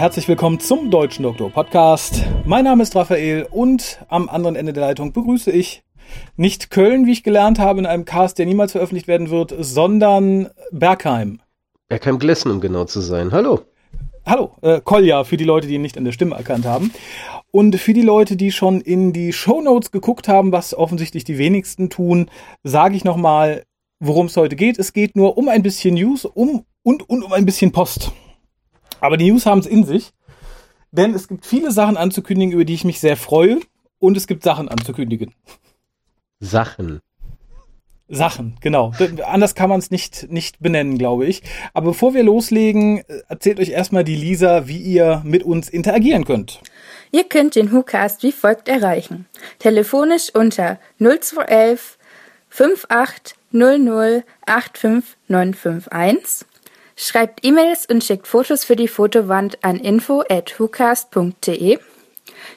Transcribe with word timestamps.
Herzlich 0.00 0.28
willkommen 0.28 0.58
zum 0.60 0.90
Deutschen 0.90 1.24
Doktor 1.24 1.50
Podcast. 1.50 2.24
Mein 2.46 2.64
Name 2.64 2.82
ist 2.82 2.96
Raphael 2.96 3.46
und 3.50 4.00
am 4.08 4.30
anderen 4.30 4.56
Ende 4.56 4.72
der 4.72 4.86
Leitung 4.86 5.12
begrüße 5.12 5.50
ich 5.50 5.82
nicht 6.38 6.70
Köln, 6.70 7.04
wie 7.04 7.12
ich 7.12 7.22
gelernt 7.22 7.58
habe, 7.58 7.80
in 7.80 7.84
einem 7.84 8.06
Cast, 8.06 8.38
der 8.38 8.46
niemals 8.46 8.72
veröffentlicht 8.72 9.08
werden 9.08 9.28
wird, 9.28 9.54
sondern 9.58 10.48
Bergheim. 10.72 11.42
Bergheim-Glessen, 11.88 12.50
um 12.50 12.62
genau 12.62 12.86
zu 12.86 13.02
sein. 13.02 13.30
Hallo. 13.30 13.60
Hallo, 14.24 14.52
äh, 14.62 14.80
Kolja, 14.82 15.24
für 15.24 15.36
die 15.36 15.44
Leute, 15.44 15.66
die 15.66 15.74
ihn 15.74 15.82
nicht 15.82 15.98
an 15.98 16.06
der 16.06 16.12
Stimme 16.12 16.34
erkannt 16.34 16.64
haben. 16.64 16.94
Und 17.50 17.76
für 17.76 17.92
die 17.92 18.00
Leute, 18.00 18.36
die 18.36 18.52
schon 18.52 18.80
in 18.80 19.12
die 19.12 19.34
Shownotes 19.34 19.90
geguckt 19.90 20.28
haben, 20.28 20.50
was 20.50 20.72
offensichtlich 20.72 21.24
die 21.24 21.36
wenigsten 21.36 21.90
tun, 21.90 22.30
sage 22.62 22.96
ich 22.96 23.04
nochmal, 23.04 23.64
worum 24.02 24.28
es 24.28 24.36
heute 24.38 24.56
geht. 24.56 24.78
Es 24.78 24.94
geht 24.94 25.14
nur 25.14 25.36
um 25.36 25.50
ein 25.50 25.62
bisschen 25.62 25.96
News 25.96 26.24
um, 26.24 26.64
und, 26.82 27.06
und 27.06 27.22
um 27.22 27.34
ein 27.34 27.44
bisschen 27.44 27.70
Post. 27.70 28.12
Aber 29.00 29.16
die 29.16 29.30
News 29.30 29.46
haben 29.46 29.60
es 29.60 29.66
in 29.66 29.84
sich, 29.84 30.12
denn 30.92 31.14
es 31.14 31.28
gibt 31.28 31.46
viele 31.46 31.70
Sachen 31.70 31.96
anzukündigen, 31.96 32.52
über 32.52 32.64
die 32.64 32.74
ich 32.74 32.82
mich 32.84 32.98
sehr 33.00 33.16
freue. 33.16 33.60
Und 33.98 34.16
es 34.16 34.26
gibt 34.26 34.42
Sachen 34.42 34.68
anzukündigen. 34.68 35.32
Sachen. 36.40 37.00
Sachen, 38.08 38.56
genau. 38.60 38.92
Anders 39.24 39.54
kann 39.54 39.70
man 39.70 39.78
es 39.78 39.92
nicht, 39.92 40.32
nicht 40.32 40.58
benennen, 40.58 40.98
glaube 40.98 41.26
ich. 41.26 41.42
Aber 41.74 41.90
bevor 41.90 42.12
wir 42.12 42.24
loslegen, 42.24 43.04
erzählt 43.28 43.60
euch 43.60 43.68
erstmal 43.68 44.02
die 44.04 44.16
Lisa, 44.16 44.66
wie 44.66 44.78
ihr 44.78 45.22
mit 45.24 45.44
uns 45.44 45.68
interagieren 45.68 46.24
könnt. 46.24 46.60
Ihr 47.12 47.22
könnt 47.24 47.54
den 47.54 47.70
WhoCast 47.72 48.24
wie 48.24 48.32
folgt 48.32 48.68
erreichen. 48.68 49.26
Telefonisch 49.58 50.34
unter 50.34 50.80
0211 50.98 51.98
5800 52.48 54.24
85951 54.46 56.49
Schreibt 57.02 57.46
E-Mails 57.46 57.86
und 57.86 58.04
schickt 58.04 58.26
Fotos 58.26 58.64
für 58.64 58.76
die 58.76 58.86
Fotowand 58.86 59.64
an 59.64 59.76
info@hucast.de. 59.76 61.78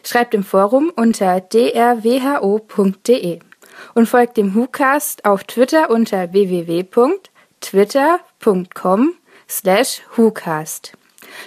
Schreibt 0.03 0.33
im 0.33 0.44
Forum 0.44 0.91
unter 0.94 1.39
drwho.de 1.39 3.39
und 3.94 4.05
folgt 4.05 4.36
dem 4.36 4.53
WhoCast 4.53 5.23
auf 5.23 5.45
Twitter 5.45 5.89
unter 5.89 6.33
www.twitter.com 6.33 9.14
slash 9.47 10.02
WhoCast. 10.17 10.91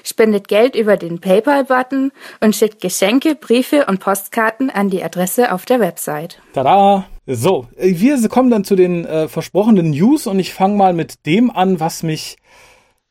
Spendet 0.03 0.49
Geld 0.49 0.75
über 0.75 0.97
den 0.97 1.21
PayPal-Button 1.21 2.13
und 2.41 2.57
schickt 2.57 2.81
Geschenke, 2.81 3.35
Briefe 3.35 3.85
und 3.85 4.01
Postkarten 4.01 4.71
an 4.71 4.89
die 4.89 5.05
Adresse 5.05 5.53
auf 5.53 5.67
der 5.67 5.81
Website. 5.81 6.41
Tada! 6.55 7.05
So, 7.27 7.69
wir 7.77 8.27
kommen 8.31 8.51
dann 8.51 8.65
zu 8.65 8.75
den 8.75 9.05
äh, 9.05 9.29
versprochenen 9.29 9.91
News 9.91 10.27
und 10.27 10.39
ich 10.39 10.55
fange 10.55 10.77
mal 10.77 10.95
mit 10.95 11.27
dem 11.27 11.51
an, 11.51 11.79
was 11.79 12.03
mich 12.03 12.39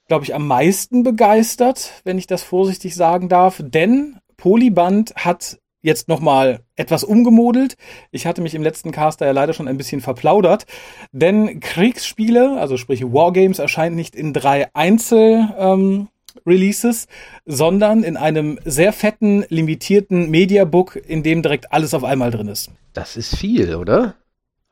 glaube 0.08 0.26
ich, 0.26 0.36
am 0.36 0.48
meisten 0.48 1.04
begeistert, 1.04 2.02
wenn 2.04 2.18
ich 2.18 2.28
das 2.28 2.44
vorsichtig 2.44 2.96
sagen 2.96 3.30
darf, 3.30 3.62
denn 3.64 4.18
Polyband 4.38 5.16
hat 5.16 5.60
jetzt 5.82 6.08
nochmal 6.08 6.62
etwas 6.76 7.04
umgemodelt. 7.04 7.78
Ich 8.12 8.26
hatte 8.26 8.42
mich 8.42 8.56
im 8.56 8.64
letzten 8.64 8.92
Caster 8.92 9.28
ja 9.28 9.32
leider 9.32 9.54
schon 9.54 9.68
ein 9.68 9.78
bisschen 9.78 10.02
verplaudert, 10.02 10.66
denn 11.12 11.60
Kriegsspiele, 11.60 12.60
also 12.60 12.76
sprich 12.78 13.04
Wargames, 13.04 13.60
erscheint 13.60 13.96
nicht 13.96 14.16
in 14.16 14.34
drei 14.34 14.68
Einzel 14.74 15.54
ähm, 15.58 16.08
Releases, 16.46 17.08
sondern 17.46 18.04
in 18.04 18.18
einem 18.18 18.60
sehr 18.66 18.94
fetten, 18.94 19.46
limitierten 19.50 20.30
Mediabook, 20.30 20.96
in 20.96 21.24
dem 21.24 21.42
direkt 21.42 21.72
alles 21.72 21.94
auf 21.94 22.04
einmal 22.04 22.32
drin 22.32 22.48
ist. 22.48 22.72
Das 22.94 23.16
ist 23.16 23.36
viel, 23.38 23.76
oder? 23.76 24.16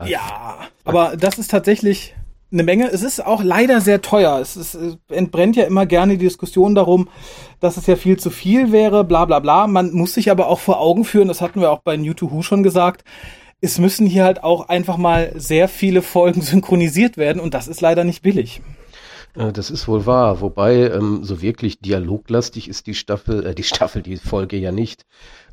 Ja, 0.03 0.67
aber 0.83 1.15
das 1.15 1.37
ist 1.37 1.51
tatsächlich 1.51 2.15
eine 2.53 2.63
Menge. 2.63 2.87
Es 2.89 3.03
ist 3.03 3.25
auch 3.25 3.43
leider 3.43 3.81
sehr 3.81 4.01
teuer. 4.01 4.39
Es, 4.39 4.55
ist, 4.55 4.75
es 4.75 4.97
entbrennt 5.09 5.55
ja 5.55 5.65
immer 5.65 5.85
gerne 5.85 6.13
die 6.17 6.25
Diskussion 6.25 6.75
darum, 6.75 7.09
dass 7.59 7.77
es 7.77 7.87
ja 7.87 7.95
viel 7.95 8.17
zu 8.17 8.29
viel 8.29 8.71
wäre, 8.71 9.03
bla 9.03 9.25
bla 9.25 9.39
bla. 9.39 9.67
Man 9.67 9.91
muss 9.91 10.13
sich 10.13 10.31
aber 10.31 10.47
auch 10.47 10.59
vor 10.59 10.79
Augen 10.79 11.03
führen, 11.03 11.27
das 11.27 11.41
hatten 11.41 11.59
wir 11.59 11.71
auch 11.71 11.81
bei 11.81 11.97
New 11.97 12.13
to 12.13 12.31
Who 12.31 12.41
schon 12.41 12.63
gesagt, 12.63 13.03
es 13.59 13.79
müssen 13.79 14.05
hier 14.05 14.25
halt 14.25 14.43
auch 14.43 14.67
einfach 14.67 14.97
mal 14.97 15.31
sehr 15.35 15.67
viele 15.67 16.01
Folgen 16.01 16.41
synchronisiert 16.43 17.17
werden 17.17 17.41
und 17.41 17.53
das 17.53 17.67
ist 17.67 17.81
leider 17.81 18.03
nicht 18.03 18.21
billig. 18.21 18.61
Äh, 19.35 19.51
das 19.51 19.71
ist 19.71 19.87
wohl 19.87 20.05
wahr, 20.05 20.41
wobei 20.41 20.89
ähm, 20.89 21.23
so 21.23 21.41
wirklich 21.41 21.79
dialoglastig 21.79 22.67
ist 22.67 22.87
die 22.87 22.93
Staffel, 22.93 23.45
äh, 23.45 23.55
die 23.55 23.63
Staffel, 23.63 24.01
die 24.01 24.17
Folge 24.17 24.57
ja 24.57 24.71
nicht. 24.71 25.05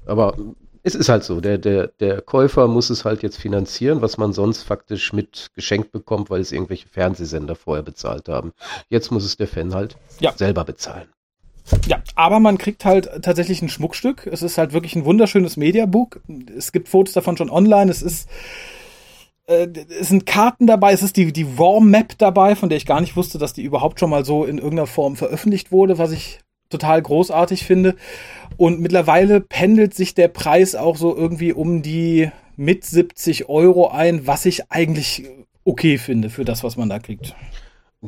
Aber 0.06 0.36
es 0.82 0.94
ist 0.94 1.08
halt 1.08 1.24
so, 1.24 1.40
der, 1.40 1.58
der, 1.58 1.88
der 2.00 2.22
Käufer 2.22 2.66
muss 2.68 2.90
es 2.90 3.04
halt 3.04 3.22
jetzt 3.22 3.36
finanzieren, 3.36 4.00
was 4.00 4.18
man 4.18 4.32
sonst 4.32 4.62
faktisch 4.62 5.12
mit 5.12 5.48
geschenkt 5.54 5.92
bekommt, 5.92 6.30
weil 6.30 6.40
es 6.40 6.52
irgendwelche 6.52 6.88
Fernsehsender 6.88 7.54
vorher 7.54 7.82
bezahlt 7.82 8.28
haben. 8.28 8.52
Jetzt 8.88 9.10
muss 9.10 9.24
es 9.24 9.36
der 9.36 9.48
Fan 9.48 9.74
halt 9.74 9.96
ja. 10.20 10.32
selber 10.36 10.64
bezahlen. 10.64 11.08
Ja, 11.86 12.02
aber 12.14 12.40
man 12.40 12.58
kriegt 12.58 12.84
halt 12.84 13.08
tatsächlich 13.22 13.62
ein 13.62 13.68
Schmuckstück. 13.68 14.26
Es 14.26 14.42
ist 14.42 14.58
halt 14.58 14.72
wirklich 14.72 14.96
ein 14.96 15.04
wunderschönes 15.04 15.56
Mediabook. 15.56 16.20
Es 16.56 16.72
gibt 16.72 16.88
Fotos 16.88 17.14
davon 17.14 17.36
schon 17.36 17.50
online. 17.50 17.90
Es 17.90 18.02
ist 18.02 18.28
äh, 19.46 19.68
es 20.00 20.08
sind 20.08 20.26
Karten 20.26 20.66
dabei, 20.66 20.92
es 20.92 21.02
ist 21.02 21.16
die, 21.16 21.32
die 21.32 21.58
War 21.58 21.80
Map 21.80 22.16
dabei, 22.18 22.56
von 22.56 22.68
der 22.68 22.78
ich 22.78 22.86
gar 22.86 23.00
nicht 23.00 23.16
wusste, 23.16 23.38
dass 23.38 23.52
die 23.52 23.62
überhaupt 23.62 24.00
schon 24.00 24.10
mal 24.10 24.24
so 24.24 24.44
in 24.44 24.58
irgendeiner 24.58 24.86
Form 24.86 25.16
veröffentlicht 25.16 25.72
wurde, 25.72 25.98
was 25.98 26.12
ich 26.12 26.40
total 26.70 27.02
großartig 27.02 27.64
finde. 27.64 27.96
Und 28.56 28.80
mittlerweile 28.80 29.40
pendelt 29.40 29.94
sich 29.94 30.14
der 30.14 30.28
Preis 30.28 30.74
auch 30.74 30.96
so 30.96 31.14
irgendwie 31.14 31.52
um 31.52 31.82
die 31.82 32.30
mit 32.56 32.84
70 32.84 33.48
Euro 33.48 33.88
ein, 33.88 34.26
was 34.26 34.46
ich 34.46 34.70
eigentlich 34.70 35.24
okay 35.64 35.98
finde 35.98 36.30
für 36.30 36.44
das, 36.44 36.64
was 36.64 36.76
man 36.76 36.88
da 36.88 36.98
kriegt. 36.98 37.34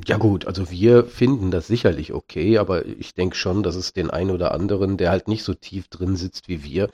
Ja 0.06 0.16
gut, 0.16 0.46
also 0.46 0.70
wir 0.70 1.04
finden 1.04 1.50
das 1.50 1.66
sicherlich 1.66 2.14
okay, 2.14 2.56
aber 2.56 2.86
ich 2.86 3.12
denke 3.12 3.36
schon, 3.36 3.62
dass 3.62 3.74
es 3.74 3.92
den 3.92 4.08
einen 4.08 4.30
oder 4.30 4.52
anderen, 4.52 4.96
der 4.96 5.10
halt 5.10 5.28
nicht 5.28 5.44
so 5.44 5.52
tief 5.52 5.88
drin 5.88 6.16
sitzt 6.16 6.48
wie 6.48 6.64
wir, 6.64 6.88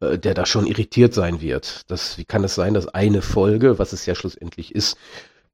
äh, 0.00 0.18
der 0.18 0.34
da 0.34 0.44
schon 0.44 0.66
irritiert 0.66 1.14
sein 1.14 1.40
wird. 1.40 1.88
Das, 1.90 2.18
wie 2.18 2.24
kann 2.24 2.42
es 2.42 2.56
sein, 2.56 2.74
dass 2.74 2.88
eine 2.88 3.22
Folge, 3.22 3.78
was 3.78 3.92
es 3.92 4.04
ja 4.06 4.16
schlussendlich 4.16 4.74
ist, 4.74 4.96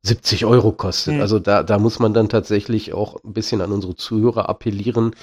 70 0.02 0.44
Euro 0.44 0.72
kostet. 0.72 1.14
Mhm. 1.14 1.20
Also 1.20 1.38
da, 1.38 1.62
da 1.62 1.78
muss 1.78 1.98
man 1.98 2.14
dann 2.14 2.28
tatsächlich 2.28 2.92
auch 2.92 3.22
ein 3.24 3.32
bisschen 3.32 3.60
an 3.60 3.72
unsere 3.72 3.94
Zuhörer 3.94 4.48
appellieren. 4.48 5.14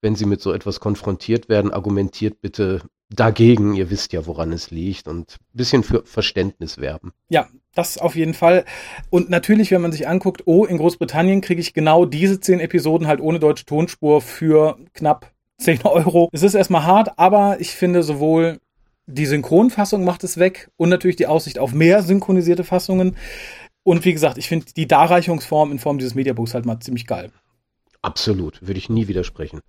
Wenn 0.00 0.16
sie 0.16 0.26
mit 0.26 0.40
so 0.40 0.52
etwas 0.52 0.80
konfrontiert 0.80 1.48
werden, 1.48 1.72
argumentiert 1.72 2.40
bitte 2.42 2.82
dagegen. 3.10 3.74
Ihr 3.74 3.90
wisst 3.90 4.12
ja, 4.12 4.26
woran 4.26 4.52
es 4.52 4.70
liegt 4.70 5.08
und 5.08 5.32
ein 5.32 5.56
bisschen 5.56 5.82
für 5.82 6.04
Verständnis 6.04 6.78
werben. 6.78 7.12
Ja, 7.28 7.48
das 7.74 7.98
auf 7.98 8.16
jeden 8.16 8.34
Fall. 8.34 8.64
Und 9.10 9.30
natürlich, 9.30 9.70
wenn 9.70 9.80
man 9.80 9.92
sich 9.92 10.06
anguckt, 10.06 10.42
oh, 10.46 10.64
in 10.64 10.78
Großbritannien 10.78 11.40
kriege 11.40 11.60
ich 11.60 11.74
genau 11.74 12.04
diese 12.04 12.40
zehn 12.40 12.60
Episoden 12.60 13.06
halt 13.06 13.20
ohne 13.20 13.38
deutsche 13.38 13.64
Tonspur 13.64 14.20
für 14.20 14.76
knapp 14.92 15.32
10 15.58 15.84
Euro. 15.84 16.28
Es 16.32 16.42
ist 16.42 16.54
erstmal 16.54 16.84
hart, 16.84 17.18
aber 17.18 17.56
ich 17.60 17.70
finde 17.70 18.02
sowohl 18.02 18.60
die 19.06 19.26
Synchronfassung 19.26 20.04
macht 20.04 20.24
es 20.24 20.38
weg 20.38 20.70
und 20.76 20.88
natürlich 20.88 21.16
die 21.16 21.26
Aussicht 21.26 21.58
auf 21.58 21.74
mehr 21.74 22.02
synchronisierte 22.02 22.64
Fassungen 22.64 23.16
und 23.84 24.04
wie 24.04 24.12
gesagt, 24.12 24.38
ich 24.38 24.48
finde 24.48 24.66
die 24.76 24.88
Darreichungsform 24.88 25.70
in 25.70 25.78
Form 25.78 25.98
dieses 25.98 26.14
Mediabooks 26.14 26.54
halt 26.54 26.66
mal 26.66 26.80
ziemlich 26.80 27.06
geil. 27.06 27.30
Absolut, 28.02 28.60
würde 28.66 28.78
ich 28.78 28.90
nie 28.90 29.06
widersprechen. 29.08 29.60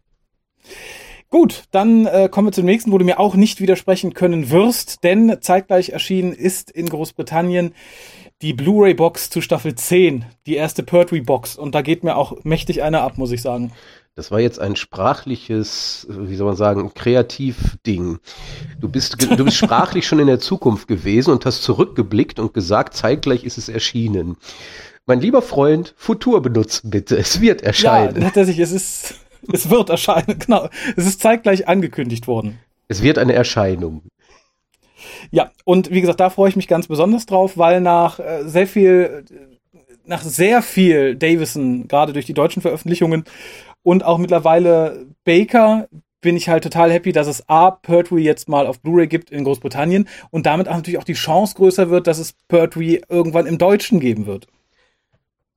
Gut, 1.30 1.66
dann 1.72 2.06
äh, 2.06 2.30
kommen 2.30 2.48
wir 2.48 2.52
zum 2.54 2.66
nächsten, 2.66 2.92
wo 2.92 2.98
du 2.98 3.06
mir 3.06 3.20
auch 3.20 3.36
nicht 3.36 3.60
widersprechen 3.60 4.14
können 4.14 4.50
wirst, 4.52 5.04
denn 5.04 5.38
zeitgleich 5.42 5.90
erschienen 5.90 6.32
ist 6.32 6.72
in 6.72 6.88
Großbritannien 6.88 7.74
die 8.42 8.54
Blu-ray-Box 8.54 9.30
zu 9.30 9.42
Staffel 9.42 9.76
10, 9.76 10.26
die 10.46 10.56
erste 10.56 10.84
Pertwee-Box. 10.84 11.56
Und 11.56 11.74
da 11.74 11.82
geht 11.82 12.04
mir 12.04 12.16
auch 12.16 12.44
mächtig 12.44 12.84
einer 12.84 13.02
ab, 13.02 13.18
muss 13.18 13.32
ich 13.32 13.42
sagen. 13.42 13.72
Das 14.16 14.32
war 14.32 14.40
jetzt 14.40 14.60
ein 14.60 14.78
sprachliches, 14.78 16.08
wie 16.10 16.36
soll 16.36 16.48
man 16.48 16.56
sagen, 16.56 16.94
Kreativding. 16.94 18.20
Du 18.80 18.88
bist, 18.88 19.22
du 19.22 19.44
bist 19.44 19.58
sprachlich 19.64 20.08
schon 20.08 20.20
in 20.20 20.28
der 20.28 20.40
Zukunft 20.40 20.88
gewesen 20.88 21.32
und 21.32 21.46
hast 21.46 21.64
zurückgeblickt 21.64 22.40
und 22.40 22.54
gesagt, 22.54 22.94
zeitgleich 22.96 23.44
ist 23.44 23.58
es 23.58 23.68
erschienen. 23.68 24.38
Mein 25.06 25.20
lieber 25.20 25.42
Freund, 25.42 25.94
Futur 25.98 26.42
benutzen 26.42 26.90
bitte. 26.90 27.18
Es 27.18 27.42
wird 27.42 27.62
erscheinen. 27.62 28.22
Ja, 28.22 28.30
tatsächlich, 28.30 28.60
es 28.60 28.72
ist, 28.72 29.16
es 29.52 29.70
wird 29.70 29.90
erscheinen, 29.90 30.40
genau. 30.46 30.70
Es 30.96 31.06
ist 31.06 31.22
zeitgleich 31.22 31.68
angekündigt 31.68 32.28
worden. 32.28 32.58
Es 32.88 33.02
wird 33.02 33.18
eine 33.18 33.34
Erscheinung. 33.34 34.04
Ja, 35.32 35.52
und 35.64 35.92
wie 35.92 36.02
gesagt, 36.02 36.20
da 36.20 36.30
freue 36.30 36.50
ich 36.50 36.56
mich 36.56 36.68
ganz 36.68 36.88
besonders 36.88 37.26
drauf, 37.26 37.58
weil 37.58 37.82
nach 37.82 38.20
äh, 38.20 38.44
sehr 38.46 38.68
viel, 38.68 39.26
nach 40.06 40.22
sehr 40.22 40.62
viel 40.62 41.16
Davison, 41.16 41.88
gerade 41.88 42.14
durch 42.14 42.26
die 42.26 42.34
deutschen 42.34 42.62
Veröffentlichungen, 42.62 43.26
und 43.84 44.04
auch 44.04 44.18
mittlerweile 44.18 45.06
Baker 45.26 45.88
bin 46.20 46.36
ich 46.36 46.50
halt 46.50 46.64
total 46.64 46.92
happy, 46.92 47.12
dass 47.12 47.28
es 47.28 47.48
A, 47.48 47.70
Pertwee 47.70 48.24
jetzt 48.24 48.50
mal 48.50 48.66
auf 48.66 48.82
Blu-ray 48.82 49.06
gibt 49.06 49.30
in 49.30 49.44
Großbritannien 49.44 50.10
und 50.32 50.48
damit 50.48 50.68
auch 50.68 50.74
natürlich 50.74 50.98
auch 50.98 51.04
die 51.04 51.14
Chance 51.14 51.54
größer 51.56 51.92
wird, 51.92 52.08
dass 52.08 52.18
es 52.18 52.34
Pertwee 52.48 53.02
irgendwann 53.08 53.46
im 53.46 53.60
Deutschen 53.60 54.00
geben 54.00 54.26
wird. 54.26 54.48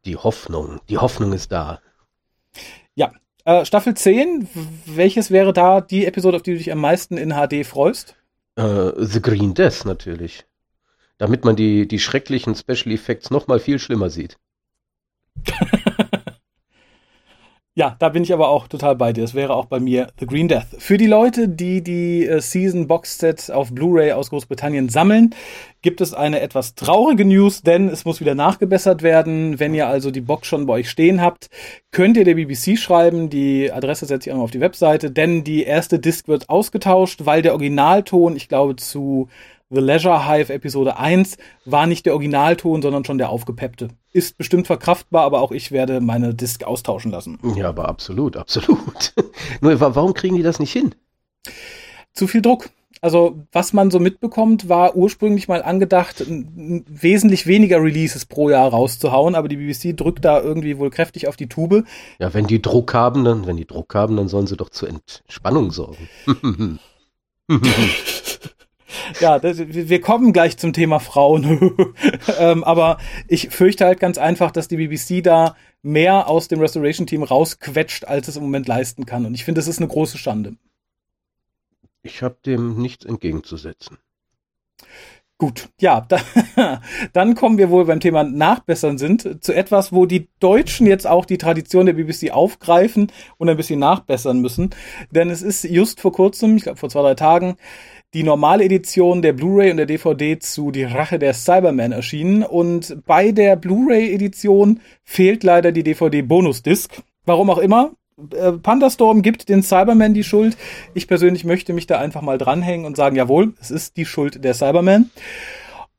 Die 0.05 0.17
Hoffnung, 0.17 0.79
die 0.91 0.99
Hoffnung 0.99 1.33
ist 1.33 1.53
da. 1.53 1.81
Ja, 2.95 3.13
äh, 3.47 3.65
Staffel 3.65 3.95
10, 3.95 4.47
welches 4.85 5.31
wäre 5.31 5.55
da 5.55 5.81
die 5.81 6.05
Episode, 6.05 6.37
auf 6.37 6.43
die 6.43 6.53
du 6.53 6.59
dich 6.59 6.71
am 6.71 6.81
meisten 6.81 7.17
in 7.17 7.33
HD 7.33 7.67
freust? 7.67 8.15
Uh, 8.59 8.93
The 8.97 9.23
Green 9.23 9.55
Death 9.55 9.85
natürlich. 9.85 10.45
Damit 11.17 11.45
man 11.45 11.55
die, 11.55 11.87
die 11.87 12.01
schrecklichen 12.01 12.57
Special 12.57 12.93
Effects 12.93 13.31
noch 13.31 13.47
mal 13.47 13.61
viel 13.61 13.79
schlimmer 13.79 14.11
sieht. 14.11 14.37
Ja, 17.79 17.95
da 18.01 18.09
bin 18.09 18.25
ich 18.25 18.33
aber 18.33 18.49
auch 18.49 18.67
total 18.67 18.97
bei 18.97 19.13
dir. 19.13 19.23
Es 19.23 19.35
wäre 19.35 19.55
auch 19.55 19.67
bei 19.67 19.79
mir 19.79 20.09
The 20.19 20.27
Green 20.27 20.49
Death. 20.49 20.67
Für 20.79 20.97
die 20.97 21.07
Leute, 21.07 21.49
die 21.49 21.81
die 21.81 22.27
äh, 22.27 22.41
Season 22.41 22.89
Box 22.89 23.21
Set 23.21 23.53
auf 23.53 23.73
Blu-ray 23.73 24.11
aus 24.11 24.31
Großbritannien 24.31 24.89
sammeln, 24.89 25.33
gibt 25.81 26.01
es 26.01 26.13
eine 26.13 26.41
etwas 26.41 26.75
traurige 26.75 27.25
News, 27.25 27.63
denn 27.63 27.89
es 27.89 28.05
muss 28.05 28.21
wieder 28.21 28.35
nachgebessert 28.35 29.05
werden. 29.05 29.61
Wenn 29.61 29.75
ihr 29.75 29.87
also 29.87 30.11
die 30.11 30.21
Box 30.21 30.49
schon 30.49 30.67
bei 30.67 30.73
euch 30.73 30.91
stehen 30.91 31.23
habt, 31.23 31.51
könnt 31.93 32.17
ihr 32.17 32.25
der 32.25 32.35
BBC 32.35 32.77
schreiben. 32.77 33.31
Die 33.31 33.71
Adresse 33.71 34.07
setze 34.07 34.29
ich 34.29 34.33
auch 34.33 34.39
noch 34.39 34.45
auf 34.47 34.51
die 34.51 34.61
Webseite, 34.61 35.13
denn 35.13 35.45
die 35.45 35.63
erste 35.63 36.01
Disc 36.01 36.27
wird 36.27 36.49
ausgetauscht, 36.49 37.27
weil 37.27 37.43
der 37.43 37.53
Originalton, 37.53 38.35
ich 38.35 38.49
glaube, 38.49 38.75
zu 38.75 39.29
The 39.71 39.81
Leisure 39.81 40.27
Hive 40.27 40.51
Episode 40.53 40.97
1 40.97 41.37
war 41.67 41.87
nicht 41.87 42.07
der 42.07 42.15
Originalton, 42.15 42.81
sondern 42.81 43.05
schon 43.05 43.19
der 43.19 43.29
aufgepeppte. 43.29 43.89
Ist 44.13 44.39
bestimmt 44.39 44.67
verkraftbar, 44.67 45.25
aber 45.25 45.43
auch 45.43 45.53
ich 45.53 45.73
werde 45.73 46.01
meine 46.01 46.35
Disc 46.35 46.65
austauschen 46.65 47.11
lassen. 47.11 47.39
Ja, 47.55 47.69
aber 47.69 47.87
absolut, 47.87 48.39
absolut. 48.39 49.13
Nur 49.61 49.79
warum 49.79 50.15
kriegen 50.15 50.37
die 50.37 50.43
das 50.43 50.59
nicht 50.59 50.73
hin? 50.73 50.95
Zu 52.15 52.27
viel 52.27 52.41
Druck. 52.41 52.71
Also, 53.01 53.45
was 53.53 53.75
man 53.75 53.91
so 53.91 54.01
mitbekommt, 54.01 54.69
war 54.69 54.97
ursprünglich 54.97 55.47
mal 55.47 55.63
angedacht, 55.63 56.25
wesentlich 56.27 57.47
weniger 57.47 57.81
Releases 57.81 58.27
pro 58.27 58.51
Jahr 58.51 58.71
rauszuhauen, 58.71 59.35
aber 59.35 59.49
die 59.49 59.57
BBC 59.57 59.97
drückt 59.97 60.25
da 60.25 60.41
irgendwie 60.41 60.79
wohl 60.79 60.91
kräftig 60.91 61.29
auf 61.29 61.37
die 61.37 61.49
Tube. 61.49 61.85
Ja, 62.19 62.35
wenn 62.35 62.47
die 62.47 62.61
Druck 62.61 62.95
haben, 62.95 63.25
dann, 63.25 63.47
wenn 63.47 63.57
die 63.57 63.67
Druck 63.67 63.95
haben, 63.95 64.17
dann 64.17 64.29
sollen 64.29 64.49
sie 64.49 64.57
doch 64.57 64.71
zur 64.71 64.89
Entspannung 64.89 65.71
sorgen. 65.71 66.09
ja, 69.21 69.39
das, 69.39 69.59
wir 69.59 70.01
kommen 70.01 70.33
gleich 70.33 70.57
zum 70.57 70.73
Thema 70.73 70.99
Frauen. 70.99 71.75
ähm, 72.39 72.65
aber 72.65 72.99
ich 73.27 73.51
fürchte 73.51 73.85
halt 73.85 74.01
ganz 74.01 74.19
einfach, 74.19 74.51
dass 74.51 74.69
die 74.69 74.77
BBC 74.77 75.23
da 75.23 75.57
mehr 75.83 76.29
aus 76.29 76.49
dem 76.49 76.61
Restoration-Team 76.61 77.23
rausquetscht, 77.23 78.07
als 78.07 78.29
es 78.29 78.37
im 78.37 78.43
Moment 78.43 78.67
leisten 78.67 79.07
kann. 79.07 79.27
Und 79.27 79.35
ich 79.35 79.45
finde, 79.45 79.61
das 79.61 79.69
ist 79.69 79.79
eine 79.79 79.89
große 79.89 80.19
Schande. 80.19 80.57
Ich 82.03 82.23
habe 82.23 82.37
dem 82.45 82.81
nichts 82.81 83.05
entgegenzusetzen. 83.05 83.99
Gut, 85.41 85.69
ja, 85.81 86.01
da, 86.09 86.81
dann 87.13 87.37
kommen 87.37 87.59
wir 87.59 87.71
wohl 87.71 87.85
beim 87.85 88.01
Thema 88.01 88.25
Nachbessern 88.25 88.99
sind 88.99 89.45
zu 89.45 89.55
etwas, 89.55 89.93
wo 89.93 90.05
die 90.05 90.29
Deutschen 90.41 90.89
jetzt 90.89 91.07
auch 91.07 91.25
die 91.25 91.39
Tradition 91.39 91.87
der 91.87 91.93
BBC 91.93 92.33
aufgreifen 92.33 93.13
und 93.37 93.49
ein 93.49 93.57
bisschen 93.57 93.79
nachbessern 93.79 94.41
müssen. 94.41 94.71
Denn 95.13 95.31
es 95.31 95.43
ist 95.43 95.63
just 95.63 96.01
vor 96.01 96.13
kurzem, 96.13 96.57
ich 96.57 96.65
glaube 96.65 96.79
vor 96.79 96.89
zwei, 96.89 97.03
drei 97.03 97.15
Tagen, 97.15 97.57
die 98.15 98.23
normale 98.23 98.65
Edition 98.65 99.21
der 99.21 99.35
Blu-ray 99.35 99.71
und 99.71 99.77
der 99.77 99.87
DVD 99.87 100.39
zu 100.39 100.71
Die 100.71 100.85
Rache 100.85 101.19
der 101.19 101.35
Cybermen 101.35 101.93
erschienen. 101.93 102.43
Und 102.43 103.05
bei 103.07 103.33
der 103.33 103.57
Blu-ray-Edition 103.57 104.81
fehlt 105.05 105.45
leider 105.45 105.73
die 105.73 105.83
DVD-Bonus-Disc. 105.83 107.03
Warum 107.27 107.51
auch 107.51 107.59
immer. 107.59 107.93
Äh, 108.35 108.53
Pandastorm 108.53 109.23
gibt 109.23 109.49
den 109.49 109.63
Cybermen 109.63 110.15
die 110.15 110.25
Schuld. 110.25 110.57
Ich 110.95 111.07
persönlich 111.07 111.45
möchte 111.45 111.73
mich 111.73 111.87
da 111.87 111.99
einfach 111.99 112.23
mal 112.23 112.39
dranhängen 112.39 112.87
und 112.87 112.97
sagen, 112.97 113.17
jawohl, 113.17 113.53
es 113.61 113.71
ist 113.71 113.97
die 113.97 114.07
Schuld 114.07 114.43
der 114.43 114.55
Cybermen. 114.55 115.11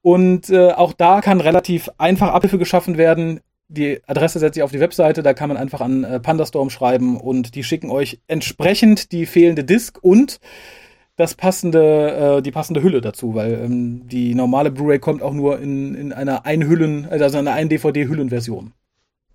Und 0.02 0.50
äh, 0.50 0.72
auch 0.72 0.94
da 0.94 1.22
kann 1.22 1.42
relativ 1.42 1.90
einfach 1.98 2.30
Abhilfe 2.30 2.58
geschaffen 2.58 2.98
werden. 2.98 3.42
Die 3.68 4.00
Adresse 4.08 4.40
setze 4.40 4.60
ich 4.60 4.64
auf 4.64 4.72
die 4.72 4.80
Webseite, 4.80 5.22
da 5.22 5.36
kann 5.36 5.50
man 5.50 5.58
einfach 5.58 5.82
an 5.82 6.04
äh, 6.04 6.20
Pandastorm 6.20 6.72
schreiben 6.72 7.18
und 7.18 7.54
die 7.54 7.64
schicken 7.64 7.92
euch 7.92 8.20
entsprechend 8.28 9.12
die 9.12 9.28
fehlende 9.28 9.64
Disk 9.64 10.00
und 10.02 10.40
das 11.20 11.36
passende, 11.36 12.38
äh, 12.38 12.42
die 12.42 12.52
passende 12.52 12.82
Hülle 12.82 13.02
dazu, 13.02 13.36
weil 13.36 13.52
ähm, 13.66 14.08
die 14.08 14.34
normale 14.34 14.72
Blu-ray 14.72 15.00
kommt 15.00 15.22
auch 15.22 15.34
nur 15.34 15.60
in, 15.60 15.94
in 15.94 16.14
einer 16.14 16.46
Einhüllen, 16.46 17.06
also 17.08 17.38
einer 17.38 17.52
ein 17.52 17.68
DVD-Hüllenversion. 17.68 18.72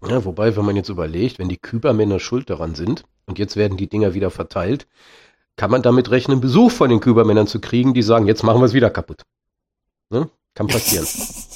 Ja, 0.09 0.25
wobei, 0.25 0.57
wenn 0.57 0.65
man 0.65 0.77
jetzt 0.77 0.89
überlegt, 0.89 1.39
wenn 1.39 1.51
die 1.51 1.59
Kübermänner 1.59 2.21
schuld 2.21 2.49
daran 2.49 2.75
sind 2.75 3.05
und 3.27 3.39
jetzt 3.39 3.57
werden 3.57 3.77
die 3.77 3.87
Dinger 3.87 4.15
wieder 4.15 4.31
verteilt, 4.31 4.87
kann 5.57 5.71
man 5.71 5.83
damit 5.83 6.11
rechnen, 6.11 6.41
Besuch 6.41 6.71
von 6.71 6.89
den 6.89 7.01
Kübermännern 7.01 7.47
zu 7.47 7.61
kriegen, 7.61 7.93
die 7.93 8.03
sagen, 8.03 8.27
jetzt 8.27 8.43
machen 8.45 8.63
wir 8.63 8.67
es 8.67 8.73
wieder 8.73 8.89
kaputt. 8.89 9.23
Ne? 10.09 10.31
Kann 10.55 10.69
passieren. 10.69 11.07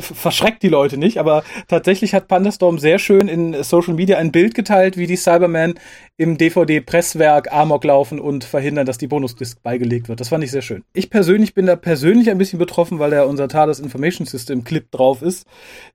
verschreckt 0.00 0.62
die 0.62 0.68
Leute 0.68 0.96
nicht, 0.96 1.18
aber 1.18 1.44
tatsächlich 1.68 2.14
hat 2.14 2.28
Pandastorm 2.28 2.78
sehr 2.78 2.98
schön 2.98 3.28
in 3.28 3.62
Social 3.62 3.94
Media 3.94 4.18
ein 4.18 4.32
Bild 4.32 4.54
geteilt, 4.54 4.96
wie 4.96 5.06
die 5.06 5.16
Cybermen 5.16 5.78
im 6.16 6.36
DVD-Presswerk 6.36 7.52
Amok 7.52 7.84
laufen 7.84 8.18
und 8.18 8.44
verhindern, 8.44 8.86
dass 8.86 8.98
die 8.98 9.06
Bonusdisk 9.06 9.62
beigelegt 9.62 10.08
wird. 10.08 10.20
Das 10.20 10.30
fand 10.30 10.42
ich 10.42 10.50
sehr 10.50 10.62
schön. 10.62 10.82
Ich 10.92 11.10
persönlich 11.10 11.54
bin 11.54 11.66
da 11.66 11.76
persönlich 11.76 12.30
ein 12.30 12.38
bisschen 12.38 12.58
betroffen, 12.58 12.98
weil 12.98 13.10
da 13.10 13.24
unser 13.24 13.48
TARDIS 13.48 13.78
Information 13.78 14.26
System 14.26 14.64
Clip 14.64 14.90
drauf 14.90 15.22
ist, 15.22 15.46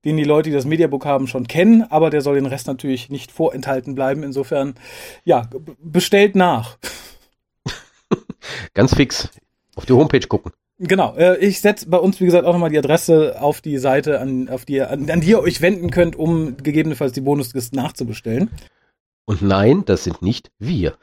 den 0.05 0.15
die 0.17 0.23
Leute, 0.23 0.49
die 0.49 0.55
das 0.55 0.65
Mediabook 0.65 1.05
haben, 1.05 1.27
schon 1.27 1.47
kennen, 1.47 1.83
aber 1.89 2.09
der 2.09 2.21
soll 2.21 2.35
den 2.35 2.45
Rest 2.45 2.67
natürlich 2.67 3.09
nicht 3.09 3.31
vorenthalten 3.31 3.95
bleiben. 3.95 4.23
Insofern, 4.23 4.75
ja, 5.25 5.49
bestellt 5.81 6.35
nach. 6.35 6.77
Ganz 8.73 8.95
fix. 8.95 9.29
Auf 9.75 9.85
die 9.85 9.93
Homepage 9.93 10.27
gucken. 10.27 10.53
Genau, 10.85 11.15
äh, 11.15 11.37
ich 11.37 11.61
setze 11.61 11.87
bei 11.89 11.97
uns, 11.97 12.19
wie 12.19 12.25
gesagt, 12.25 12.45
auch 12.45 12.51
nochmal 12.51 12.69
die 12.69 12.77
Adresse 12.77 13.41
auf 13.41 13.61
die 13.61 13.77
Seite, 13.77 14.19
an, 14.19 14.49
auf 14.49 14.65
die, 14.65 14.81
an, 14.81 15.09
an 15.09 15.21
die 15.21 15.29
ihr 15.29 15.39
euch 15.39 15.61
wenden 15.61 15.91
könnt, 15.91 16.17
um 16.17 16.57
gegebenenfalls 16.57 17.13
die 17.13 17.21
Bonusdisc 17.21 17.73
nachzubestellen. 17.73 18.49
Und 19.25 19.41
nein, 19.41 19.83
das 19.85 20.03
sind 20.03 20.21
nicht 20.21 20.51
wir. 20.59 20.97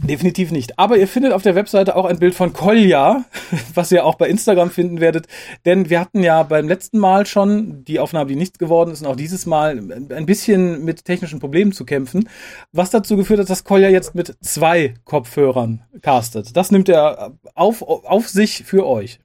Definitiv 0.00 0.52
nicht. 0.52 0.78
Aber 0.78 0.96
ihr 0.96 1.08
findet 1.08 1.32
auf 1.32 1.42
der 1.42 1.56
Webseite 1.56 1.96
auch 1.96 2.04
ein 2.04 2.20
Bild 2.20 2.34
von 2.34 2.52
Kolja, 2.52 3.24
was 3.74 3.90
ihr 3.90 4.06
auch 4.06 4.14
bei 4.14 4.28
Instagram 4.28 4.70
finden 4.70 5.00
werdet. 5.00 5.26
Denn 5.64 5.90
wir 5.90 6.00
hatten 6.00 6.22
ja 6.22 6.44
beim 6.44 6.68
letzten 6.68 6.98
Mal 6.98 7.26
schon 7.26 7.84
die 7.84 7.98
Aufnahme, 7.98 8.28
die 8.28 8.36
nichts 8.36 8.58
geworden 8.58 8.92
ist, 8.92 9.02
und 9.02 9.08
auch 9.08 9.16
dieses 9.16 9.44
Mal 9.44 9.78
ein 10.10 10.26
bisschen 10.26 10.84
mit 10.84 11.04
technischen 11.04 11.40
Problemen 11.40 11.72
zu 11.72 11.84
kämpfen. 11.84 12.28
Was 12.72 12.90
dazu 12.90 13.16
geführt 13.16 13.40
hat, 13.40 13.50
dass 13.50 13.64
Kolja 13.64 13.88
jetzt 13.88 14.14
mit 14.14 14.36
zwei 14.40 14.94
Kopfhörern 15.04 15.82
castet. 16.00 16.56
Das 16.56 16.70
nimmt 16.70 16.88
er 16.88 17.32
auf, 17.54 17.82
auf 17.82 18.28
sich 18.28 18.64
für 18.64 18.86
euch. 18.86 19.18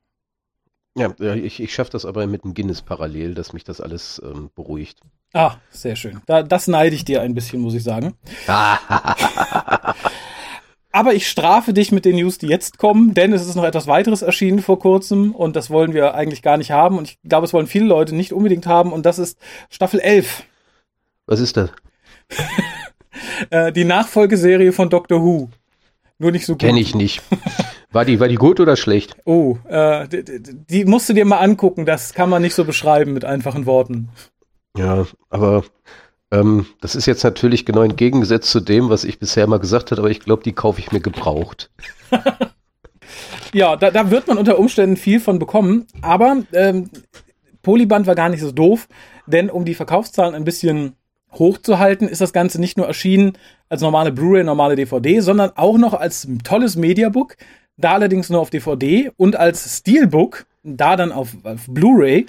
Ja, 0.96 1.12
ich, 1.20 1.60
ich 1.60 1.74
schaffe 1.74 1.92
das 1.92 2.06
aber 2.06 2.28
mit 2.28 2.44
dem 2.44 2.54
Guinness 2.54 2.84
parallel, 2.84 3.34
dass 3.34 3.52
mich 3.54 3.64
das 3.64 3.82
alles 3.82 4.22
ähm, 4.24 4.52
beruhigt. 4.54 5.00
Ah, 5.34 5.56
sehr 5.72 5.96
schön. 5.96 6.22
Da, 6.28 6.44
das 6.44 6.68
neide 6.68 6.96
ich 6.96 7.06
dir 7.06 7.22
ein 7.22 7.34
bisschen, 7.34 7.60
muss 7.62 7.74
ich 7.74 7.84
sagen. 7.84 8.14
Aber 10.96 11.16
ich 11.16 11.28
strafe 11.28 11.74
dich 11.74 11.92
mit 11.92 12.06
den 12.06 12.18
News, 12.18 12.38
die 12.38 12.48
jetzt 12.48 12.78
kommen, 12.78 13.16
denn 13.16 13.34
es 13.34 13.46
ist 13.46 13.56
noch 13.56 13.64
etwas 13.64 13.88
weiteres 13.88 14.22
erschienen 14.22 14.62
vor 14.62 14.78
kurzem 14.78 15.34
und 15.34 15.56
das 15.56 15.72
wollen 15.72 15.94
wir 15.94 16.14
eigentlich 16.14 16.44
gar 16.44 16.56
nicht 16.56 16.70
haben 16.70 17.00
und 17.00 17.10
ich 17.10 17.20
glaube, 17.28 17.46
es 17.46 17.54
wollen 17.54 17.66
viele 17.66 17.86
Leute 17.86 18.16
nicht 18.16 18.32
unbedingt 18.32 18.68
haben 18.68 18.94
und 18.94 19.04
das 19.04 19.18
ist 19.18 19.40
Staffel 19.72 20.00
11. 20.00 20.44
Was 21.26 21.40
ist 21.40 21.58
das? 21.58 21.70
Äh, 23.50 23.72
die 23.72 23.84
Nachfolgeserie 23.84 24.72
von 24.72 24.90
Doctor 24.90 25.22
Who. 25.22 25.50
Nur 26.18 26.32
nicht 26.32 26.46
so 26.46 26.54
gut. 26.54 26.62
Kenn 26.62 26.78
ich 26.78 26.96
nicht. 26.96 27.22
War 27.92 28.06
die, 28.06 28.20
war 28.20 28.28
die 28.28 28.36
gut 28.36 28.60
oder 28.60 28.76
schlecht? 28.76 29.16
Oh, 29.26 29.58
äh, 29.68 30.08
die, 30.08 30.24
die 30.42 30.86
musst 30.86 31.10
du 31.10 31.14
dir 31.14 31.26
mal 31.26 31.38
angucken. 31.38 31.86
Das 31.86 32.14
kann 32.14 32.30
man 32.30 32.42
nicht 32.42 32.56
so 32.56 32.66
beschreiben 32.66 33.14
mit 33.14 33.24
einfachen 33.24 33.66
Worten. 33.68 34.10
Ja, 34.76 35.06
aber 35.30 35.64
ähm, 36.34 36.66
das 36.82 36.96
ist 36.96 37.06
jetzt 37.06 37.24
natürlich 37.24 37.66
genau 37.66 37.84
entgegengesetzt 37.84 38.50
zu 38.50 38.60
dem, 38.60 38.90
was 38.90 39.04
ich 39.04 39.20
bisher 39.20 39.46
mal 39.46 39.60
gesagt 39.60 39.92
habe, 39.92 40.02
aber 40.02 40.10
ich 40.10 40.20
glaube, 40.20 40.42
die 40.44 40.54
kaufe 40.54 40.80
ich 40.80 40.92
mir 40.92 41.00
gebraucht. 41.00 41.70
ja, 43.54 43.76
da, 43.76 43.92
da 43.92 44.10
wird 44.10 44.28
man 44.28 44.40
unter 44.40 44.58
Umständen 44.58 44.98
viel 44.98 45.20
von 45.20 45.38
bekommen, 45.38 45.86
aber 46.02 46.44
ähm, 46.54 46.90
Polyband 47.62 48.08
war 48.08 48.16
gar 48.16 48.30
nicht 48.30 48.42
so 48.42 48.52
doof, 48.52 48.88
denn 49.28 49.52
um 49.52 49.64
die 49.64 49.76
Verkaufszahlen 49.76 50.34
ein 50.34 50.44
bisschen 50.44 50.96
hochzuhalten, 51.34 52.08
ist 52.08 52.22
das 52.22 52.34
Ganze 52.34 52.60
nicht 52.60 52.78
nur 52.78 52.88
erschienen 52.88 53.34
als 53.70 53.82
normale 53.82 54.12
Blu-ray, 54.12 54.44
normale 54.44 54.76
DVD, 54.76 55.20
sondern 55.20 55.52
auch 55.56 55.78
noch 55.78 55.94
als 55.94 56.28
tolles 56.44 56.76
Mediabook, 56.76 57.38
da 57.78 57.94
allerdings 57.94 58.30
nur 58.30 58.42
auf 58.42 58.50
DVD 58.50 59.12
und 59.18 59.36
als 59.36 59.78
Steelbook, 59.78 60.46
da 60.64 60.96
dann 60.96 61.12
auf, 61.12 61.36
auf 61.44 61.66
Blu-ray. 61.68 62.26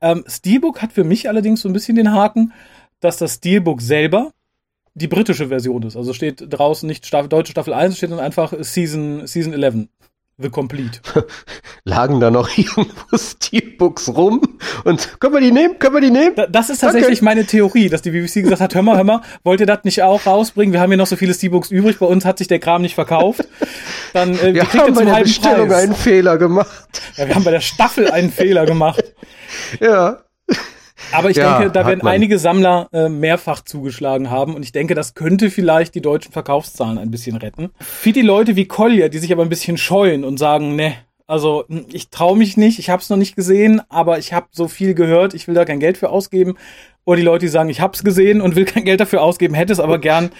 Ähm, 0.00 0.24
Steelbook 0.26 0.82
hat 0.82 0.92
für 0.92 1.04
mich 1.04 1.28
allerdings 1.28 1.62
so 1.62 1.68
ein 1.68 1.72
bisschen 1.72 1.96
den 1.96 2.12
Haken, 2.12 2.52
dass 3.00 3.16
das 3.16 3.34
Steelbook 3.34 3.80
selber 3.80 4.32
die 4.94 5.08
britische 5.08 5.48
Version 5.48 5.82
ist. 5.82 5.96
Also 5.96 6.12
steht 6.12 6.44
draußen 6.48 6.86
nicht 6.86 7.06
Staffel, 7.06 7.28
deutsche 7.28 7.52
Staffel 7.52 7.72
1, 7.72 7.96
steht 7.96 8.10
dann 8.10 8.20
einfach 8.20 8.52
Season, 8.60 9.26
Season 9.26 9.52
11. 9.52 9.88
The 10.42 10.48
Complete. 10.48 11.00
Lagen 11.84 12.18
da 12.18 12.30
noch 12.30 12.48
irgendwo 12.56 13.16
Steelbooks 13.16 14.08
rum 14.08 14.40
und 14.84 15.20
können 15.20 15.34
wir 15.34 15.40
die 15.40 15.52
nehmen? 15.52 15.78
Können 15.78 15.94
wir 15.94 16.00
die 16.00 16.10
nehmen? 16.10 16.34
das 16.50 16.70
ist 16.70 16.80
tatsächlich 16.80 17.18
okay. 17.18 17.24
meine 17.24 17.44
Theorie, 17.44 17.88
dass 17.90 18.02
die 18.02 18.10
BBC 18.10 18.42
gesagt 18.42 18.60
hat, 18.60 18.74
hör 18.74 18.82
mal, 18.82 18.96
hör 18.96 19.04
mal, 19.04 19.20
wollt 19.44 19.60
ihr 19.60 19.66
das 19.66 19.84
nicht 19.84 20.02
auch 20.02 20.24
rausbringen? 20.26 20.72
Wir 20.72 20.80
haben 20.80 20.90
hier 20.90 20.96
noch 20.96 21.06
so 21.06 21.16
viele 21.16 21.34
Steelbooks 21.34 21.70
übrig, 21.70 21.98
bei 21.98 22.06
uns 22.06 22.24
hat 22.24 22.38
sich 22.38 22.48
der 22.48 22.58
Kram 22.58 22.80
nicht 22.82 22.94
verkauft. 22.94 23.46
Dann 24.14 24.32
äh, 24.38 24.54
wir 24.54 24.72
haben 24.72 24.94
bei 24.94 25.04
der 25.04 25.20
Bestellung 25.20 25.68
Preis. 25.68 25.82
einen 25.82 25.94
Fehler 25.94 26.38
gemacht. 26.38 27.02
Ja, 27.16 27.28
wir 27.28 27.34
haben 27.34 27.44
bei 27.44 27.50
der 27.50 27.60
Staffel 27.60 28.10
einen 28.10 28.32
Fehler 28.32 28.66
gemacht. 28.66 29.04
Ja. 29.80 30.22
Aber 31.12 31.30
ich 31.30 31.36
ja, 31.36 31.58
denke, 31.58 31.72
da 31.72 31.86
werden 31.86 32.00
man. 32.02 32.12
einige 32.12 32.38
Sammler 32.38 32.88
äh, 32.92 33.08
mehrfach 33.08 33.62
zugeschlagen 33.62 34.30
haben 34.30 34.54
und 34.54 34.62
ich 34.62 34.72
denke, 34.72 34.94
das 34.94 35.14
könnte 35.14 35.50
vielleicht 35.50 35.94
die 35.94 36.00
deutschen 36.00 36.32
Verkaufszahlen 36.32 36.98
ein 36.98 37.10
bisschen 37.10 37.36
retten. 37.36 37.70
Für 37.80 38.12
die 38.12 38.22
Leute 38.22 38.56
wie 38.56 38.66
Collier, 38.66 39.08
die 39.08 39.18
sich 39.18 39.32
aber 39.32 39.42
ein 39.42 39.48
bisschen 39.48 39.76
scheuen 39.76 40.24
und 40.24 40.38
sagen, 40.38 40.76
ne, 40.76 40.94
Also 41.26 41.64
hm, 41.68 41.86
ich 41.92 42.10
traue 42.10 42.36
mich 42.36 42.56
nicht, 42.56 42.78
ich 42.78 42.90
habe 42.90 43.02
es 43.02 43.08
noch 43.08 43.16
nicht 43.16 43.36
gesehen, 43.36 43.80
aber 43.88 44.18
ich 44.18 44.32
habe 44.32 44.46
so 44.50 44.68
viel 44.68 44.94
gehört, 44.94 45.34
ich 45.34 45.46
will 45.46 45.54
da 45.54 45.64
kein 45.64 45.80
Geld 45.80 45.96
für 45.98 46.10
ausgeben. 46.10 46.56
Oder 47.04 47.16
die 47.16 47.22
Leute, 47.22 47.46
die 47.46 47.50
sagen, 47.50 47.70
ich 47.70 47.80
habe 47.80 47.94
es 47.94 48.04
gesehen 48.04 48.40
und 48.40 48.56
will 48.56 48.64
kein 48.64 48.84
Geld 48.84 49.00
dafür 49.00 49.22
ausgeben, 49.22 49.54
hätte 49.54 49.72
es 49.72 49.80
aber 49.80 49.98
gern 49.98 50.30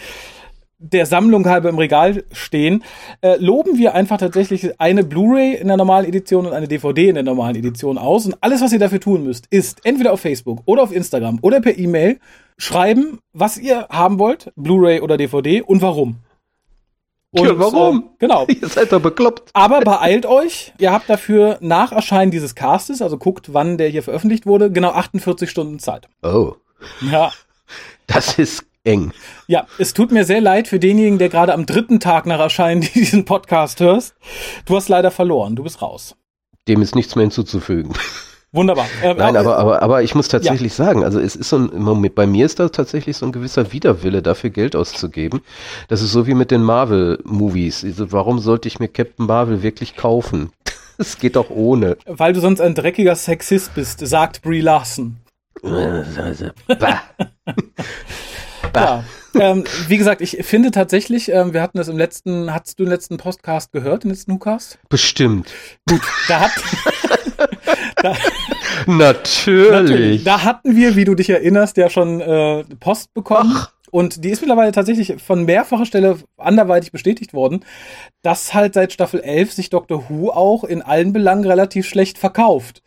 der 0.80 1.04
Sammlung 1.06 1.46
halber 1.46 1.68
im 1.68 1.78
Regal 1.78 2.24
stehen, 2.32 2.82
äh, 3.20 3.36
loben 3.36 3.78
wir 3.78 3.94
einfach 3.94 4.16
tatsächlich 4.16 4.80
eine 4.80 5.04
Blu-ray 5.04 5.54
in 5.54 5.68
der 5.68 5.76
normalen 5.76 6.06
Edition 6.06 6.46
und 6.46 6.54
eine 6.54 6.66
DVD 6.66 7.10
in 7.10 7.14
der 7.14 7.24
normalen 7.24 7.54
Edition 7.54 7.98
aus. 7.98 8.26
Und 8.26 8.36
alles, 8.40 8.62
was 8.62 8.72
ihr 8.72 8.78
dafür 8.78 9.00
tun 9.00 9.22
müsst, 9.22 9.46
ist 9.50 9.84
entweder 9.84 10.12
auf 10.12 10.20
Facebook 10.20 10.62
oder 10.64 10.82
auf 10.82 10.92
Instagram 10.92 11.38
oder 11.42 11.60
per 11.60 11.78
E-Mail 11.78 12.18
schreiben, 12.56 13.18
was 13.32 13.58
ihr 13.58 13.86
haben 13.90 14.18
wollt, 14.18 14.52
Blu-ray 14.56 15.00
oder 15.00 15.16
DVD 15.16 15.62
und 15.62 15.82
warum. 15.82 16.16
Und, 17.32 17.46
ja, 17.46 17.58
warum? 17.58 17.98
Äh, 17.98 18.16
genau. 18.18 18.46
Ihr 18.48 18.68
seid 18.68 18.90
doch 18.90 19.00
bekloppt. 19.00 19.50
Aber 19.52 19.80
beeilt 19.80 20.26
euch. 20.26 20.72
Ihr 20.78 20.92
habt 20.92 21.08
dafür 21.08 21.58
nach 21.60 21.92
Erscheinen 21.92 22.30
dieses 22.30 22.54
Castes, 22.54 23.02
also 23.02 23.18
guckt, 23.18 23.52
wann 23.52 23.78
der 23.78 23.88
hier 23.88 24.02
veröffentlicht 24.02 24.46
wurde, 24.46 24.72
genau 24.72 24.90
48 24.90 25.48
Stunden 25.48 25.78
Zeit. 25.78 26.08
Oh. 26.22 26.54
Ja. 27.02 27.30
Das 28.06 28.38
ist 28.38 28.64
eng. 28.84 29.12
Ja, 29.46 29.66
es 29.78 29.94
tut 29.94 30.12
mir 30.12 30.24
sehr 30.24 30.40
leid 30.40 30.68
für 30.68 30.78
denjenigen, 30.78 31.18
der 31.18 31.28
gerade 31.28 31.52
am 31.54 31.66
dritten 31.66 32.00
Tag 32.00 32.26
nach 32.26 32.40
Erscheinen 32.40 32.80
diesen 32.94 33.24
Podcast 33.24 33.80
hörst. 33.80 34.14
Du 34.64 34.76
hast 34.76 34.88
leider 34.88 35.10
verloren, 35.10 35.56
du 35.56 35.62
bist 35.62 35.82
raus. 35.82 36.16
Dem 36.68 36.82
ist 36.82 36.94
nichts 36.94 37.16
mehr 37.16 37.24
hinzuzufügen. 37.24 37.94
Wunderbar. 38.52 38.86
Ähm, 39.02 39.16
Nein, 39.16 39.36
aber, 39.36 39.56
aber, 39.56 39.82
aber 39.82 40.02
ich 40.02 40.14
muss 40.14 40.28
tatsächlich 40.28 40.76
ja. 40.76 40.84
sagen, 40.84 41.04
also 41.04 41.20
es 41.20 41.36
ist 41.36 41.48
so 41.48 41.56
ein, 41.56 42.10
bei 42.14 42.26
mir 42.26 42.44
ist 42.44 42.58
da 42.58 42.68
tatsächlich 42.68 43.16
so 43.16 43.24
ein 43.24 43.32
gewisser 43.32 43.72
Widerwille, 43.72 44.20
dafür 44.22 44.50
Geld 44.50 44.76
auszugeben. 44.76 45.40
Das 45.88 46.02
ist 46.02 46.12
so 46.12 46.26
wie 46.26 46.34
mit 46.34 46.50
den 46.50 46.62
Marvel-Movies. 46.62 47.84
Also 47.84 48.12
warum 48.12 48.40
sollte 48.40 48.68
ich 48.68 48.78
mir 48.78 48.88
Captain 48.88 49.26
Marvel 49.26 49.62
wirklich 49.62 49.96
kaufen? 49.96 50.50
Es 50.98 51.18
geht 51.18 51.36
doch 51.36 51.48
ohne. 51.48 51.96
Weil 52.04 52.34
du 52.34 52.40
sonst 52.40 52.60
ein 52.60 52.74
dreckiger 52.74 53.16
Sexist 53.16 53.74
bist, 53.74 54.06
sagt 54.06 54.42
Brie 54.42 54.60
Larson. 54.60 55.16
Ja. 58.74 59.04
ähm, 59.34 59.64
wie 59.88 59.96
gesagt, 59.96 60.20
ich 60.20 60.38
finde 60.42 60.70
tatsächlich, 60.70 61.30
ähm, 61.30 61.52
wir 61.52 61.62
hatten 61.62 61.78
das 61.78 61.88
im 61.88 61.96
letzten, 61.96 62.52
hast 62.52 62.78
du 62.78 62.84
den 62.84 62.90
letzten 62.90 63.16
Podcast 63.16 63.72
gehört, 63.72 64.04
den 64.04 64.10
letzten 64.10 64.32
WhoCast? 64.32 64.78
Bestimmt. 64.88 65.50
Gut, 65.88 66.02
da 66.28 66.40
hat. 66.40 66.50
da, 68.02 68.14
natürlich. 68.86 69.70
natürlich. 69.70 70.24
Da 70.24 70.44
hatten 70.44 70.76
wir, 70.76 70.96
wie 70.96 71.04
du 71.04 71.14
dich 71.14 71.30
erinnerst, 71.30 71.76
ja 71.76 71.90
schon 71.90 72.20
äh, 72.20 72.64
Post 72.78 73.14
bekommen. 73.14 73.52
Ach. 73.54 73.72
Und 73.90 74.24
die 74.24 74.30
ist 74.30 74.40
mittlerweile 74.40 74.72
tatsächlich 74.72 75.20
von 75.20 75.44
mehrfacher 75.44 75.84
Stelle 75.84 76.18
anderweitig 76.36 76.92
bestätigt 76.92 77.34
worden, 77.34 77.64
dass 78.22 78.54
halt 78.54 78.74
seit 78.74 78.92
Staffel 78.92 79.20
11 79.20 79.52
sich 79.52 79.70
Doctor 79.70 80.04
Who 80.08 80.30
auch 80.30 80.64
in 80.64 80.80
allen 80.80 81.12
Belangen 81.12 81.44
relativ 81.44 81.88
schlecht 81.88 82.16
verkauft. 82.16 82.82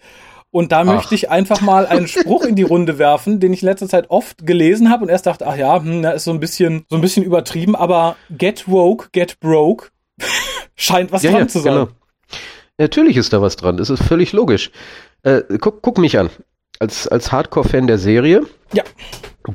Und 0.53 0.71
da 0.71 0.81
ach. 0.81 0.85
möchte 0.85 1.15
ich 1.15 1.31
einfach 1.31 1.61
mal 1.61 1.87
einen 1.87 2.07
Spruch 2.07 2.45
in 2.45 2.55
die 2.55 2.61
Runde 2.61 2.99
werfen, 2.99 3.39
den 3.39 3.51
ich 3.53 3.63
in 3.63 3.67
letzter 3.67 3.89
Zeit 3.89 4.11
oft 4.11 4.45
gelesen 4.45 4.91
habe 4.91 5.03
und 5.03 5.09
erst 5.09 5.25
dachte, 5.25 5.47
ach 5.47 5.55
ja, 5.55 5.81
hm, 5.81 6.03
da 6.03 6.11
ist 6.11 6.25
so 6.25 6.31
ein 6.31 6.39
bisschen, 6.39 6.85
so 6.91 6.95
ein 6.95 7.01
bisschen 7.01 7.23
übertrieben, 7.23 7.75
aber 7.75 8.17
get 8.29 8.69
woke, 8.69 9.09
get 9.13 9.39
broke 9.39 9.87
scheint 10.75 11.11
was 11.11 11.23
ja, 11.23 11.31
dran 11.31 11.41
ja, 11.41 11.47
zu 11.47 11.59
sein. 11.59 11.73
Genau. 11.73 11.87
Natürlich 12.77 13.17
ist 13.17 13.33
da 13.33 13.41
was 13.41 13.55
dran, 13.55 13.77
das 13.77 13.89
ist 13.89 14.03
völlig 14.03 14.31
logisch. 14.31 14.69
Äh, 15.23 15.41
guck, 15.59 15.81
guck 15.81 15.97
mich 15.97 16.19
an. 16.19 16.29
Als, 16.77 17.07
als 17.07 17.31
Hardcore-Fan 17.31 17.87
der 17.87 17.97
Serie, 17.97 18.43
ja. 18.73 18.83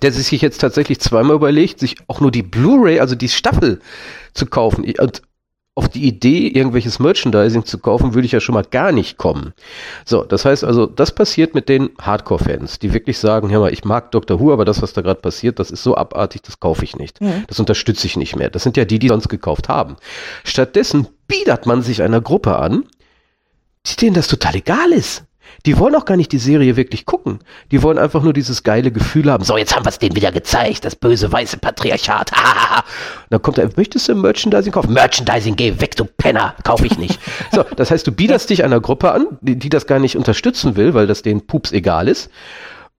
der 0.02 0.10
sich 0.10 0.42
jetzt 0.42 0.60
tatsächlich 0.60 0.98
zweimal 0.98 1.36
überlegt, 1.36 1.78
sich 1.78 1.94
auch 2.08 2.18
nur 2.20 2.32
die 2.32 2.42
Blu-ray, 2.42 2.98
also 2.98 3.14
die 3.14 3.28
Staffel 3.28 3.78
zu 4.34 4.46
kaufen. 4.46 4.84
Und 4.98 5.22
auf 5.78 5.88
die 5.88 6.08
Idee, 6.08 6.48
irgendwelches 6.48 6.98
Merchandising 6.98 7.64
zu 7.64 7.78
kaufen, 7.78 8.12
würde 8.12 8.26
ich 8.26 8.32
ja 8.32 8.40
schon 8.40 8.54
mal 8.56 8.64
gar 8.64 8.90
nicht 8.90 9.16
kommen. 9.16 9.54
So, 10.04 10.24
das 10.24 10.44
heißt 10.44 10.64
also, 10.64 10.86
das 10.86 11.12
passiert 11.14 11.54
mit 11.54 11.68
den 11.68 11.90
Hardcore-Fans, 12.00 12.80
die 12.80 12.92
wirklich 12.92 13.16
sagen, 13.18 13.48
hör 13.48 13.60
mal, 13.60 13.72
ich 13.72 13.84
mag 13.84 14.10
Dr. 14.10 14.40
Who, 14.40 14.52
aber 14.52 14.64
das, 14.64 14.82
was 14.82 14.92
da 14.92 15.02
gerade 15.02 15.20
passiert, 15.20 15.60
das 15.60 15.70
ist 15.70 15.84
so 15.84 15.96
abartig, 15.96 16.42
das 16.42 16.58
kaufe 16.58 16.82
ich 16.82 16.96
nicht. 16.96 17.20
Mhm. 17.20 17.44
Das 17.46 17.60
unterstütze 17.60 18.08
ich 18.08 18.16
nicht 18.16 18.34
mehr. 18.34 18.50
Das 18.50 18.64
sind 18.64 18.76
ja 18.76 18.84
die, 18.84 18.98
die 18.98 19.06
sonst 19.06 19.28
gekauft 19.28 19.68
haben. 19.68 19.94
Stattdessen 20.42 21.06
biedert 21.28 21.64
man 21.64 21.82
sich 21.82 22.02
einer 22.02 22.20
Gruppe 22.20 22.56
an, 22.56 22.84
denen 24.00 24.14
das 24.14 24.26
total 24.26 24.56
egal 24.56 24.90
ist. 24.90 25.27
Die 25.66 25.78
wollen 25.78 25.94
auch 25.94 26.04
gar 26.04 26.16
nicht 26.16 26.32
die 26.32 26.38
Serie 26.38 26.76
wirklich 26.76 27.04
gucken. 27.04 27.40
Die 27.70 27.82
wollen 27.82 27.98
einfach 27.98 28.22
nur 28.22 28.32
dieses 28.32 28.62
geile 28.62 28.92
Gefühl 28.92 29.30
haben. 29.30 29.44
So, 29.44 29.56
jetzt 29.56 29.74
haben 29.74 29.84
wir 29.84 29.90
es 29.90 29.98
denen 29.98 30.16
wieder 30.16 30.32
gezeigt, 30.32 30.84
das 30.84 30.96
böse 30.96 31.30
weiße 31.30 31.58
Patriarchat. 31.58 32.30
dann 33.30 33.42
kommt 33.42 33.58
er, 33.58 33.68
möchtest 33.76 34.08
du 34.08 34.14
Merchandising 34.14 34.72
kaufen? 34.72 34.92
Merchandising, 34.92 35.56
geh 35.56 35.80
weg, 35.80 35.96
du 35.96 36.04
Penner, 36.04 36.54
kaufe 36.64 36.86
ich 36.86 36.98
nicht. 36.98 37.20
so, 37.52 37.64
das 37.76 37.90
heißt, 37.90 38.06
du 38.06 38.12
biederst 38.12 38.50
dich 38.50 38.64
einer 38.64 38.80
Gruppe 38.80 39.12
an, 39.12 39.26
die, 39.40 39.56
die 39.56 39.68
das 39.68 39.86
gar 39.86 39.98
nicht 39.98 40.16
unterstützen 40.16 40.76
will, 40.76 40.94
weil 40.94 41.06
das 41.06 41.22
denen 41.22 41.46
Pups 41.46 41.72
egal 41.72 42.08
ist. 42.08 42.30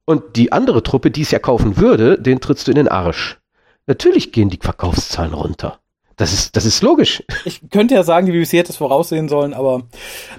Und 0.06 0.36
die 0.36 0.52
andere 0.52 0.84
Truppe, 0.84 1.12
die 1.12 1.22
es 1.22 1.32
ja 1.32 1.40
kaufen 1.40 1.78
würde, 1.78 2.20
den 2.20 2.42
trittst 2.42 2.68
du 2.68 2.72
in 2.72 2.76
den 2.76 2.88
Arsch. 2.88 3.38
Natürlich 3.86 4.32
gehen 4.32 4.50
die 4.50 4.60
Verkaufszahlen 4.62 5.34
runter. 5.34 5.79
Das 6.20 6.34
ist, 6.34 6.58
das 6.58 6.66
ist 6.66 6.84
logisch. 6.84 7.24
Ich 7.46 7.62
könnte 7.72 7.96
ja 7.96 8.04
sagen, 8.04 8.26
die 8.26 8.34
BBC 8.34 8.58
hätte 8.58 8.74
es 8.74 8.78
voraussehen 8.78 9.30
sollen, 9.30 9.54
aber 9.54 9.84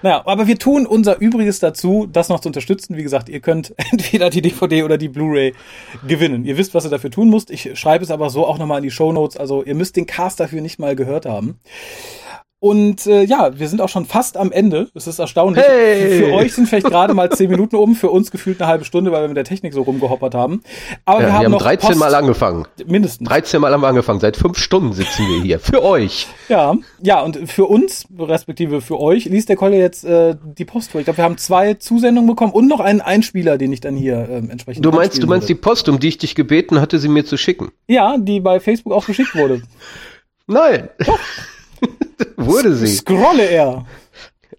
naja, 0.02 0.20
aber 0.26 0.46
wir 0.46 0.58
tun 0.58 0.84
unser 0.84 1.18
Übriges 1.18 1.58
dazu, 1.58 2.06
das 2.06 2.28
noch 2.28 2.40
zu 2.40 2.50
unterstützen. 2.50 2.98
Wie 2.98 3.02
gesagt, 3.02 3.30
ihr 3.30 3.40
könnt 3.40 3.72
entweder 3.90 4.28
die 4.28 4.42
DVD 4.42 4.82
oder 4.82 4.98
die 4.98 5.08
Blu-ray 5.08 5.54
gewinnen. 6.06 6.44
Ihr 6.44 6.58
wisst, 6.58 6.74
was 6.74 6.84
ihr 6.84 6.90
dafür 6.90 7.10
tun 7.10 7.30
müsst. 7.30 7.50
Ich 7.50 7.78
schreibe 7.78 8.04
es 8.04 8.10
aber 8.10 8.28
so 8.28 8.46
auch 8.46 8.58
nochmal 8.58 8.80
in 8.80 8.84
die 8.84 8.90
Show 8.90 9.10
Notes. 9.10 9.38
Also 9.38 9.64
ihr 9.64 9.74
müsst 9.74 9.96
den 9.96 10.04
Cast 10.04 10.38
dafür 10.38 10.60
nicht 10.60 10.78
mal 10.78 10.94
gehört 10.94 11.24
haben. 11.24 11.58
Und 12.62 13.06
äh, 13.06 13.24
ja, 13.24 13.58
wir 13.58 13.68
sind 13.68 13.80
auch 13.80 13.88
schon 13.88 14.04
fast 14.04 14.36
am 14.36 14.52
Ende. 14.52 14.90
Es 14.94 15.06
ist 15.06 15.18
erstaunlich. 15.18 15.64
Hey. 15.64 16.18
Für 16.18 16.34
euch 16.34 16.52
sind 16.52 16.68
vielleicht 16.68 16.88
gerade 16.88 17.14
mal 17.14 17.30
zehn 17.30 17.48
Minuten 17.48 17.74
um, 17.76 17.94
für 17.94 18.10
uns 18.10 18.30
gefühlt 18.30 18.60
eine 18.60 18.68
halbe 18.68 18.84
Stunde, 18.84 19.10
weil 19.12 19.22
wir 19.22 19.28
mit 19.28 19.38
der 19.38 19.44
Technik 19.44 19.72
so 19.72 19.80
rumgehoppert 19.80 20.34
haben. 20.34 20.62
Aber 21.06 21.22
ja, 21.22 21.26
wir 21.26 21.32
haben, 21.32 21.40
wir 21.40 21.44
haben 21.46 21.52
noch 21.52 21.62
13 21.62 21.88
Post 21.88 22.00
Mal 22.00 22.14
angefangen. 22.14 22.66
Mindestens. 22.86 23.26
13 23.26 23.62
Mal 23.62 23.72
haben 23.72 23.80
wir 23.80 23.88
angefangen. 23.88 24.20
Seit 24.20 24.36
fünf 24.36 24.58
Stunden 24.58 24.92
sitzen 24.92 25.26
wir 25.26 25.42
hier. 25.42 25.58
Für 25.58 25.82
euch. 25.82 26.26
Ja, 26.50 26.74
ja, 27.00 27.22
und 27.22 27.50
für 27.50 27.64
uns, 27.64 28.04
respektive 28.18 28.82
für 28.82 29.00
euch, 29.00 29.24
liest 29.24 29.48
der 29.48 29.56
Kolle 29.56 29.78
jetzt 29.78 30.04
äh, 30.04 30.36
die 30.42 30.66
Post 30.66 30.90
vor. 30.90 31.00
Ich 31.00 31.06
glaube, 31.06 31.16
wir 31.16 31.24
haben 31.24 31.38
zwei 31.38 31.74
Zusendungen 31.74 32.28
bekommen 32.28 32.52
und 32.52 32.68
noch 32.68 32.80
einen 32.80 33.00
Einspieler, 33.00 33.56
den 33.56 33.72
ich 33.72 33.80
dann 33.80 33.96
hier 33.96 34.28
äh, 34.28 34.36
entsprechend. 34.36 34.84
Du 34.84 34.90
meinst, 34.90 35.22
du 35.22 35.26
meinst 35.26 35.48
würde. 35.48 35.54
die 35.54 35.62
Post, 35.62 35.88
um 35.88 35.98
die 35.98 36.08
ich 36.08 36.18
dich 36.18 36.34
gebeten 36.34 36.78
hatte, 36.78 36.98
sie 36.98 37.08
mir 37.08 37.24
zu 37.24 37.38
schicken? 37.38 37.70
Ja, 37.88 38.18
die 38.18 38.40
bei 38.40 38.60
Facebook 38.60 38.92
auch 38.92 39.06
geschickt 39.06 39.34
wurde. 39.34 39.62
Nein. 40.46 40.90
Doch. 41.06 41.18
Wurde 42.46 42.74
sie. 42.74 42.86
Scrolle 42.88 43.44
er. 43.44 43.86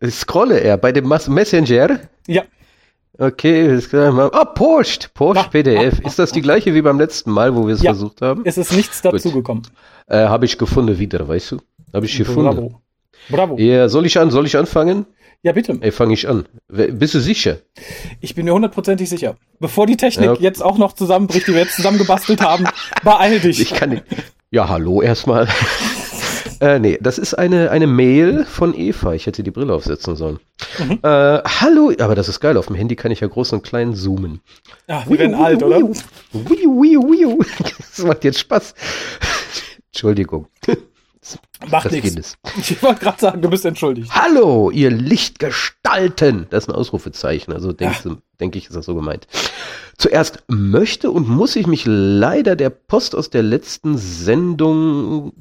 Scrolle 0.10 0.60
er 0.60 0.78
bei 0.78 0.92
dem 0.92 1.08
Messenger? 1.08 2.00
Ja. 2.28 2.44
Okay, 3.18 3.80
ah, 3.94 4.46
Post, 4.46 5.14
Post 5.14 5.40
ah, 5.40 5.44
PDF. 5.44 6.00
Ah, 6.04 6.08
ist 6.08 6.18
das 6.18 6.32
die 6.32 6.42
gleiche 6.42 6.74
wie 6.74 6.82
beim 6.82 7.00
letzten 7.00 7.32
Mal, 7.32 7.56
wo 7.56 7.68
wir 7.68 7.76
es 7.76 7.84
ja, 7.84 7.92
versucht 7.92 8.22
haben? 8.22 8.42
Es 8.46 8.58
ist 8.58 8.72
nichts 8.72 9.02
dazugekommen. 9.02 9.64
Äh, 10.08 10.26
Habe 10.26 10.46
ich 10.46 10.58
gefunden 10.58 10.98
wieder, 10.98 11.28
weißt 11.28 11.52
du? 11.52 11.58
Habe 11.94 12.06
ich 12.06 12.18
gefunden. 12.18 12.56
Bravo. 12.56 12.82
Bravo. 13.30 13.58
Ja, 13.58 13.90
soll 13.90 14.08
ich 14.08 14.18
an? 14.18 14.32
Soll 14.32 14.48
ich 14.48 14.58
anfangen? 14.58 15.06
Ja, 15.44 15.52
bitte. 15.52 15.78
Ey, 15.82 15.92
fange 15.92 16.14
ich 16.14 16.28
an. 16.28 16.46
Bist 16.68 17.14
du 17.14 17.20
sicher? 17.20 17.58
Ich 18.22 18.36
bin 18.36 18.46
mir 18.46 18.54
hundertprozentig 18.54 19.10
sicher. 19.10 19.36
Bevor 19.60 19.88
die 19.88 19.98
Technik 19.98 20.26
ja, 20.26 20.36
jetzt 20.40 20.64
auch 20.64 20.78
noch 20.78 20.94
zusammenbricht, 20.94 21.48
die 21.48 21.54
wir 21.54 21.62
jetzt 21.62 21.76
zusammengebastelt 21.76 22.42
haben, 22.42 22.68
beeil 23.04 23.40
dich. 23.40 23.60
Ich 23.60 23.74
kann 23.74 23.90
nicht. 23.90 24.04
Ja, 24.52 24.70
hallo 24.70 25.02
erstmal. 25.02 25.48
Äh, 26.62 26.78
nee, 26.78 27.00
das 27.02 27.18
ist 27.18 27.34
eine, 27.34 27.72
eine 27.72 27.88
Mail 27.88 28.46
von 28.46 28.78
Eva. 28.78 29.16
Ich 29.16 29.26
hätte 29.26 29.42
die 29.42 29.50
Brille 29.50 29.74
aufsetzen 29.74 30.16
sollen. 30.16 30.40
Mhm. 30.78 31.00
Äh, 31.02 31.42
hallo, 31.44 31.92
aber 32.00 32.14
das 32.14 32.30
ist 32.30 32.40
geil. 32.40 32.56
Auf 32.56 32.68
dem 32.68 32.76
Handy 32.76 32.96
kann 32.96 33.12
ich 33.12 33.20
ja 33.20 33.28
groß 33.28 33.54
und 33.54 33.64
klein 33.64 33.96
zoomen. 33.96 34.42
Ja, 34.88 35.04
wir 35.08 35.18
werden 35.18 35.34
alt, 35.34 35.64
oder? 35.64 35.80
Wiu, 35.80 35.92
wiu, 36.32 37.02
wiu. 37.02 37.40
Das 37.96 38.06
macht 38.06 38.24
jetzt 38.24 38.40
Spaß. 38.40 38.76
Entschuldigung. 39.88 40.48
Macht 41.70 41.92
nichts. 41.92 42.38
Ich 42.58 42.82
wollte 42.84 43.02
gerade 43.02 43.20
sagen, 43.20 43.42
du 43.42 43.50
bist 43.50 43.66
entschuldigt. 43.66 44.12
Hallo, 44.14 44.70
ihr 44.70 44.92
Lichtgestalten. 44.92 46.46
Das 46.52 46.66
ist 46.66 46.70
ein 46.70 46.76
Ausrufezeichen. 46.76 47.54
Also 47.54 47.72
denke 47.72 47.98
ja. 48.06 48.18
denk 48.40 48.56
ich, 48.56 48.68
ist 48.68 48.76
das 48.76 48.86
so 48.86 48.94
gemeint. 48.94 49.28
Zuerst 49.98 50.44
möchte 50.48 51.10
und 51.10 51.28
muss 51.28 51.56
ich 51.56 51.66
mich 51.66 51.86
leider 51.86 52.56
der 52.56 52.70
Post 52.70 53.16
aus 53.16 53.32
der 53.32 53.42
letzten 53.42 53.98
Sendung 53.98 55.34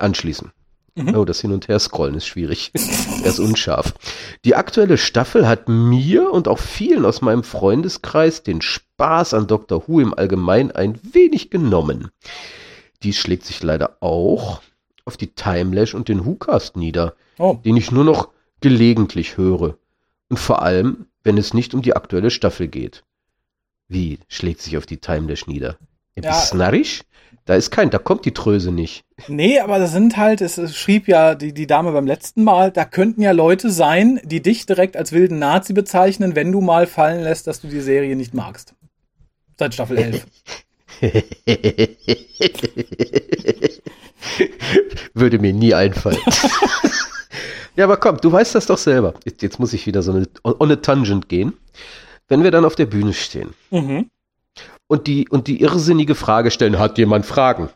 anschließen. 0.00 0.52
Mhm. 0.98 1.14
Oh, 1.14 1.24
das 1.24 1.40
Hin- 1.40 1.52
und 1.52 1.68
Her-Scrollen 1.68 2.14
ist 2.14 2.26
schwierig. 2.26 2.72
er 2.74 3.30
ist 3.30 3.38
unscharf. 3.38 3.94
Die 4.44 4.56
aktuelle 4.56 4.98
Staffel 4.98 5.46
hat 5.46 5.68
mir 5.68 6.30
und 6.32 6.48
auch 6.48 6.58
vielen 6.58 7.04
aus 7.04 7.20
meinem 7.20 7.44
Freundeskreis 7.44 8.42
den 8.42 8.60
Spaß 8.60 9.34
an 9.34 9.46
Dr. 9.46 9.86
Who 9.86 10.00
im 10.00 10.14
Allgemeinen 10.14 10.72
ein 10.72 10.98
wenig 11.02 11.50
genommen. 11.50 12.10
Dies 13.02 13.16
schlägt 13.16 13.44
sich 13.44 13.62
leider 13.62 13.98
auch 14.00 14.60
auf 15.04 15.16
die 15.16 15.28
Timelash 15.28 15.94
und 15.94 16.08
den 16.08 16.26
WhoCast 16.26 16.76
nieder, 16.76 17.14
oh. 17.38 17.58
den 17.64 17.76
ich 17.76 17.92
nur 17.92 18.04
noch 18.04 18.28
gelegentlich 18.60 19.36
höre. 19.36 19.78
Und 20.28 20.38
vor 20.38 20.62
allem, 20.62 21.06
wenn 21.22 21.38
es 21.38 21.54
nicht 21.54 21.74
um 21.74 21.82
die 21.82 21.94
aktuelle 21.94 22.30
Staffel 22.30 22.68
geht. 22.68 23.04
Wie 23.86 24.18
schlägt 24.28 24.60
sich 24.60 24.76
auf 24.76 24.84
die 24.84 24.98
Timelash 24.98 25.46
nieder? 25.46 25.78
Ja, 26.16 26.24
ja. 26.24 26.30
Bist 26.30 26.54
narrisch? 26.54 27.02
Da 27.48 27.54
ist 27.54 27.70
kein, 27.70 27.88
da 27.88 27.96
kommt 27.96 28.26
die 28.26 28.34
Tröse 28.34 28.72
nicht. 28.72 29.06
Nee, 29.26 29.58
aber 29.58 29.78
das 29.78 29.92
sind 29.92 30.18
halt, 30.18 30.42
es, 30.42 30.58
es 30.58 30.76
schrieb 30.76 31.08
ja 31.08 31.34
die, 31.34 31.54
die 31.54 31.66
Dame 31.66 31.92
beim 31.92 32.06
letzten 32.06 32.44
Mal, 32.44 32.70
da 32.70 32.84
könnten 32.84 33.22
ja 33.22 33.30
Leute 33.30 33.70
sein, 33.70 34.20
die 34.22 34.42
dich 34.42 34.66
direkt 34.66 34.98
als 34.98 35.12
wilden 35.12 35.38
Nazi 35.38 35.72
bezeichnen, 35.72 36.36
wenn 36.36 36.52
du 36.52 36.60
mal 36.60 36.86
fallen 36.86 37.22
lässt, 37.22 37.46
dass 37.46 37.62
du 37.62 37.68
die 37.68 37.80
Serie 37.80 38.16
nicht 38.16 38.34
magst. 38.34 38.74
Seit 39.56 39.72
Staffel 39.72 39.96
11. 39.96 40.26
Würde 45.14 45.38
mir 45.38 45.54
nie 45.54 45.72
einfallen. 45.72 46.20
ja, 47.76 47.84
aber 47.84 47.96
komm, 47.96 48.18
du 48.18 48.30
weißt 48.30 48.56
das 48.56 48.66
doch 48.66 48.76
selber. 48.76 49.14
Jetzt, 49.24 49.40
jetzt 49.40 49.58
muss 49.58 49.72
ich 49.72 49.86
wieder 49.86 50.02
so 50.02 50.12
eine, 50.12 50.28
on 50.44 50.70
a 50.70 50.76
tangent 50.76 51.30
gehen. 51.30 51.54
Wenn 52.28 52.42
wir 52.42 52.50
dann 52.50 52.66
auf 52.66 52.74
der 52.74 52.84
Bühne 52.84 53.14
stehen 53.14 53.54
mhm. 53.70 54.10
Und, 54.88 55.06
die, 55.06 55.28
und 55.28 55.46
die 55.46 55.60
irrsinnige 55.60 56.16
Frage 56.16 56.50
stellen, 56.50 56.78
hat 56.78 56.98
jemand 56.98 57.24
Fragen? 57.24 57.68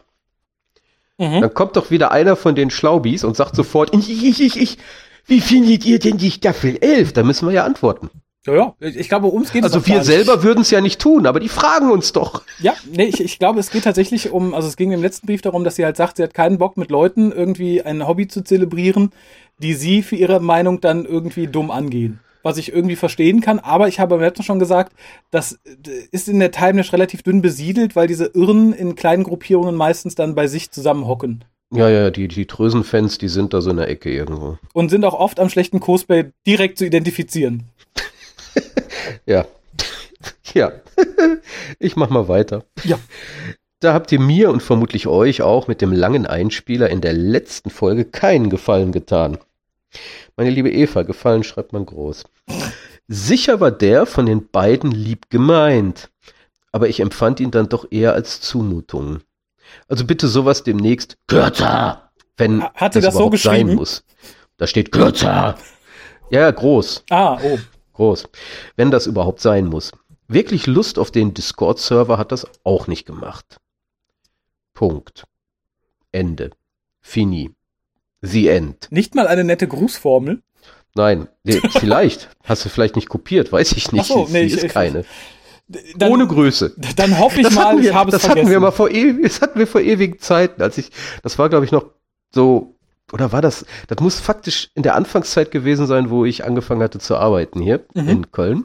Mhm. 1.19 1.41
Dann 1.43 1.55
kommt 1.55 1.77
doch 1.77 1.91
wieder 1.91 2.11
einer 2.11 2.35
von 2.35 2.55
den 2.55 2.71
Schlaubis 2.71 3.23
und 3.23 3.37
sagt 3.37 3.55
sofort, 3.55 3.95
ich, 3.95 4.11
ich, 4.11 4.41
ich, 4.41 4.61
ich, 4.61 4.79
wie 5.27 5.41
findet 5.41 5.85
ihr 5.85 5.99
denn 5.99 6.17
die 6.19 6.31
Staffel 6.31 6.77
11? 6.81 7.13
Da 7.13 7.23
müssen 7.23 7.47
wir 7.47 7.55
ja 7.55 7.65
antworten. 7.65 8.11
Ja, 8.45 8.55
ja, 8.55 8.75
ich 8.81 9.09
glaube, 9.09 9.33
ums 9.33 9.53
geht 9.53 9.63
Also 9.63 9.87
wir 9.87 10.03
selber 10.03 10.43
würden 10.43 10.63
es 10.63 10.71
ja 10.73 10.81
nicht 10.81 11.01
tun, 11.01 11.27
aber 11.27 11.39
die 11.39 11.49
fragen 11.49 11.93
uns 11.93 12.13
doch. 12.13 12.43
Ja, 12.59 12.75
nee, 12.91 13.05
ich, 13.05 13.21
ich 13.21 13.39
glaube, 13.39 13.61
es 13.61 13.71
geht 13.71 13.85
tatsächlich 13.85 14.33
um, 14.33 14.53
also 14.53 14.67
es 14.67 14.77
ging 14.77 14.91
im 14.91 15.01
letzten 15.01 15.29
Brief 15.29 15.43
darum, 15.43 15.63
dass 15.63 15.77
sie 15.77 15.85
halt 15.85 15.97
sagt, 15.97 16.17
sie 16.17 16.25
hat 16.25 16.35
keinen 16.35 16.59
Bock 16.59 16.77
mit 16.77 16.91
Leuten 16.91 17.31
irgendwie 17.31 17.83
ein 17.83 18.05
Hobby 18.05 18.27
zu 18.27 18.43
zelebrieren, 18.43 19.13
die 19.59 19.75
sie 19.75 20.03
für 20.03 20.17
ihre 20.17 20.41
Meinung 20.41 20.81
dann 20.81 21.05
irgendwie 21.05 21.47
dumm 21.47 21.71
angehen. 21.71 22.19
Was 22.43 22.59
ich 22.59 22.73
irgendwie 22.73 22.97
verstehen 22.97 23.41
kann, 23.41 23.59
aber 23.59 23.89
ich 23.89 24.01
habe 24.01 24.17
letzten 24.17 24.43
schon 24.43 24.59
gesagt, 24.59 24.93
das 25.31 25.59
ist 26.11 26.29
in 26.29 26.41
der 26.41 26.51
Timelash 26.51 26.93
relativ 26.93 27.23
dünn 27.23 27.43
besiedelt, 27.43 27.95
weil 27.95 28.09
diese 28.09 28.27
Irren 28.35 28.73
in 28.73 28.95
kleinen 28.97 29.25
Gruppierungen 29.25 29.75
meistens 29.77 30.15
dann 30.15 30.35
bei 30.35 30.47
sich 30.47 30.71
zusammenhocken. 30.71 31.45
Ja, 31.75 31.89
ja, 31.89 32.11
die, 32.11 32.29
die 32.29 32.47
Drösenfans, 32.47 33.17
die 33.17 33.29
sind 33.29 33.55
da 33.55 33.63
so 33.63 33.71
in 33.71 33.79
der 33.79 33.89
Ecke 33.89 34.11
irgendwo. 34.11 34.59
Und 34.75 34.91
sind 34.91 35.07
auch 35.07 35.15
oft 35.15 35.41
am 35.41 35.49
schlechten 35.49 35.81
Cosplay 35.81 36.27
direkt 36.47 36.77
zu 36.77 36.85
identifizieren. 36.85 37.65
ja. 39.27 39.47
ja. 40.55 40.73
ich 41.79 41.97
mach 41.97 42.11
mal 42.11 42.29
weiter. 42.29 42.65
Ja. 42.85 42.99
Da 43.81 43.95
habt 43.95 44.13
ihr 44.13 44.21
mir 44.21 44.51
und 44.51 44.63
vermutlich 44.63 45.07
euch 45.07 45.43
auch 45.43 45.67
mit 45.67 45.81
dem 45.81 45.93
langen 45.93 46.27
Einspieler 46.27 46.91
in 46.91 47.01
der 47.01 47.15
letzten 47.15 47.71
Folge 47.71 48.05
keinen 48.05 48.51
Gefallen 48.51 48.93
getan. 48.93 49.39
Meine 50.37 50.51
liebe 50.51 50.71
Eva, 50.71 51.03
Gefallen 51.03 51.45
schreibt 51.45 51.73
man 51.73 51.87
groß. 51.87 52.25
Sicher 53.09 53.61
war 53.61 53.71
der 53.71 54.07
von 54.07 54.27
den 54.27 54.49
beiden 54.49 54.91
lieb 54.91 55.29
gemeint, 55.31 56.11
aber 56.71 56.89
ich 56.89 57.01
empfand 57.01 57.41
ihn 57.41 57.51
dann 57.51 57.69
doch 57.69 57.87
eher 57.91 58.15
als 58.15 58.41
Zumutung. 58.41 59.21
Also 59.89 60.05
bitte 60.05 60.29
sowas 60.29 60.63
demnächst 60.63 61.17
kürzer, 61.27 62.11
wenn 62.37 62.63
Hat 62.63 62.97
das, 62.97 63.05
das 63.05 63.15
so 63.15 63.35
sein 63.37 63.75
muss. 63.75 64.05
Da 64.57 64.67
steht 64.67 64.93
kürzer. 64.93 65.57
Ja, 66.31 66.51
groß. 66.51 67.05
Ah, 67.11 67.39
oh 67.43 67.59
groß, 67.93 68.29
wenn 68.77 68.91
das 68.91 69.07
überhaupt 69.07 69.41
sein 69.41 69.67
muss. 69.67 69.93
Wirklich 70.29 70.67
Lust 70.67 70.99
auf 70.99 71.11
den 71.11 71.35
Discord-Server 71.35 72.19
hat 72.19 72.33
das 72.33 72.47
auch 72.65 72.87
nicht 72.87 73.07
gemacht. 73.07 73.61
Punkt. 74.75 75.25
Ende. 76.11 76.51
Fini. 77.01 77.55
The 78.23 78.49
end. 78.49 78.89
Nicht 78.91 79.15
mal 79.15 79.27
eine 79.27 79.45
nette 79.45 79.69
Grußformel? 79.69 80.43
Nein, 80.95 81.29
nee, 81.45 81.61
vielleicht. 81.79 82.31
Hast 82.45 82.65
du 82.65 82.69
vielleicht 82.69 82.97
nicht 82.97 83.09
kopiert, 83.09 83.53
weiß 83.53 83.73
ich 83.73 83.93
nicht. 83.93 84.03
Ach 84.03 84.15
so, 84.15 84.29
nee, 84.31 84.49
Sie 84.49 84.57
ich, 84.57 84.65
ist 84.65 84.73
keine. 84.73 85.05
Dann, 85.97 86.13
Ohne 86.13 86.27
Größe. 86.27 86.75
Dann 86.97 87.19
hoffe 87.19 87.41
ich 87.41 87.47
das 87.47 87.55
mal, 87.55 87.77
wir, 87.79 87.91
ich 87.91 87.95
habe 87.95 88.11
es 88.11 88.15
das 88.15 88.23
vergessen. 88.23 88.47
Hatten 88.47 88.51
wir 88.51 88.61
mal 88.61 88.73
vor, 88.73 88.91
das 88.91 89.41
hatten 89.41 89.59
wir 89.59 89.67
vor 89.67 89.81
ewigen 89.81 90.19
Zeiten, 90.19 90.61
als 90.61 90.77
ich, 90.79 90.91
das 91.23 91.39
war 91.39 91.49
glaube 91.49 91.65
ich 91.65 91.73
noch 91.73 91.87
so 92.31 92.75
oder 93.13 93.31
war 93.31 93.43
das, 93.43 93.67
das 93.89 94.01
muss 94.01 94.19
faktisch 94.19 94.71
in 94.75 94.83
der 94.83 94.95
Anfangszeit 94.95 95.51
gewesen 95.51 95.87
sein, 95.87 96.11
wo 96.11 96.25
ich 96.25 96.45
angefangen 96.45 96.83
hatte 96.83 96.99
zu 96.99 97.17
arbeiten 97.17 97.61
hier 97.61 97.85
mhm. 97.95 98.09
in 98.09 98.33
Köln. 98.33 98.65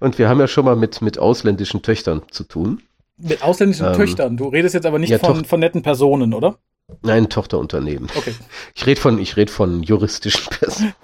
Und 0.00 0.18
wir 0.18 0.28
haben 0.28 0.38
ja 0.40 0.46
schon 0.46 0.64
mal 0.64 0.76
mit, 0.76 1.02
mit 1.02 1.18
ausländischen 1.18 1.82
Töchtern 1.82 2.22
zu 2.30 2.44
tun. 2.44 2.82
Mit 3.16 3.42
ausländischen 3.42 3.86
ähm, 3.86 3.94
Töchtern? 3.94 4.36
Du 4.36 4.48
redest 4.48 4.74
jetzt 4.74 4.86
aber 4.86 4.98
nicht 4.98 5.10
ja, 5.10 5.18
von, 5.18 5.44
von 5.44 5.58
netten 5.58 5.82
Personen, 5.82 6.32
oder? 6.32 6.58
Nein, 7.02 7.28
Tochterunternehmen. 7.28 8.08
Okay. 8.14 8.34
Ich 8.74 8.86
rede 8.86 9.00
von, 9.00 9.18
ich 9.18 9.36
rede 9.36 9.50
von 9.50 9.82
juristischen 9.82 10.44
Personen. 10.50 10.94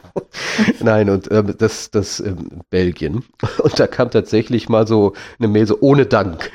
Nein, 0.81 1.11
und 1.11 1.31
ähm, 1.33 1.55
das, 1.59 1.90
das 1.90 2.20
ähm, 2.20 2.62
Belgien. 2.70 3.25
Und 3.59 3.81
da 3.81 3.88
kam 3.88 4.11
tatsächlich 4.11 4.68
mal 4.68 4.87
so 4.87 5.14
eine 5.38 5.49
Mail 5.49 5.66
so 5.66 5.79
ohne 5.81 6.07
Dank. 6.07 6.53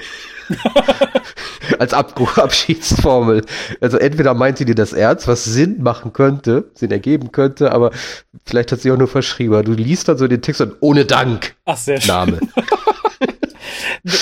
Als 1.77 1.93
Ab 1.93 2.19
Abschiedsformel. 2.37 3.43
Also 3.81 3.97
entweder 3.97 4.33
meint 4.33 4.57
sie 4.57 4.65
dir 4.65 4.75
das 4.75 4.93
ernst, 4.93 5.27
was 5.27 5.43
Sinn 5.43 5.83
machen 5.83 6.13
könnte, 6.13 6.71
Sinn 6.73 6.91
ergeben 6.91 7.33
könnte, 7.33 7.73
aber 7.73 7.91
vielleicht 8.45 8.71
hat 8.71 8.79
sie 8.79 8.91
auch 8.91 8.97
nur 8.97 9.09
verschrieben. 9.09 9.63
Du 9.65 9.73
liest 9.73 10.07
dann 10.07 10.17
so 10.17 10.27
den 10.27 10.41
Text 10.41 10.61
und 10.61 10.75
ohne 10.79 11.05
Dank. 11.05 11.55
Ach, 11.65 11.77
sehr 11.77 11.99
schön. 11.99 12.07
Name. 12.07 12.39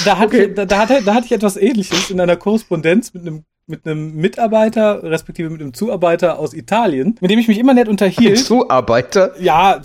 da, 0.04 0.17
hatte, 0.17 0.26
okay. 0.26 0.54
da, 0.54 0.65
da, 0.65 0.80
hatte, 0.80 1.02
da 1.06 1.13
hatte 1.13 1.28
ich 1.28 1.32
etwas 1.32 1.58
ähnliches 1.58 2.10
in 2.10 2.20
einer 2.20 2.36
Korrespondenz 2.36 3.13
mit 3.13 3.22
einem 3.22 3.46
mit 3.67 3.86
einem 3.86 4.15
Mitarbeiter, 4.15 5.03
respektive 5.03 5.49
mit 5.49 5.62
einem 5.62 5.73
Zuarbeiter 5.73 6.39
aus 6.39 6.53
Italien, 6.53 7.17
mit 7.19 7.30
dem 7.30 7.38
ich 7.38 7.49
mich 7.49 7.60
immer 7.60 7.73
nett 7.73 7.89
unterhielt. 7.89 8.38
Ein 8.38 8.43
Zuarbeiter? 8.43 9.34
Ja. 9.39 9.82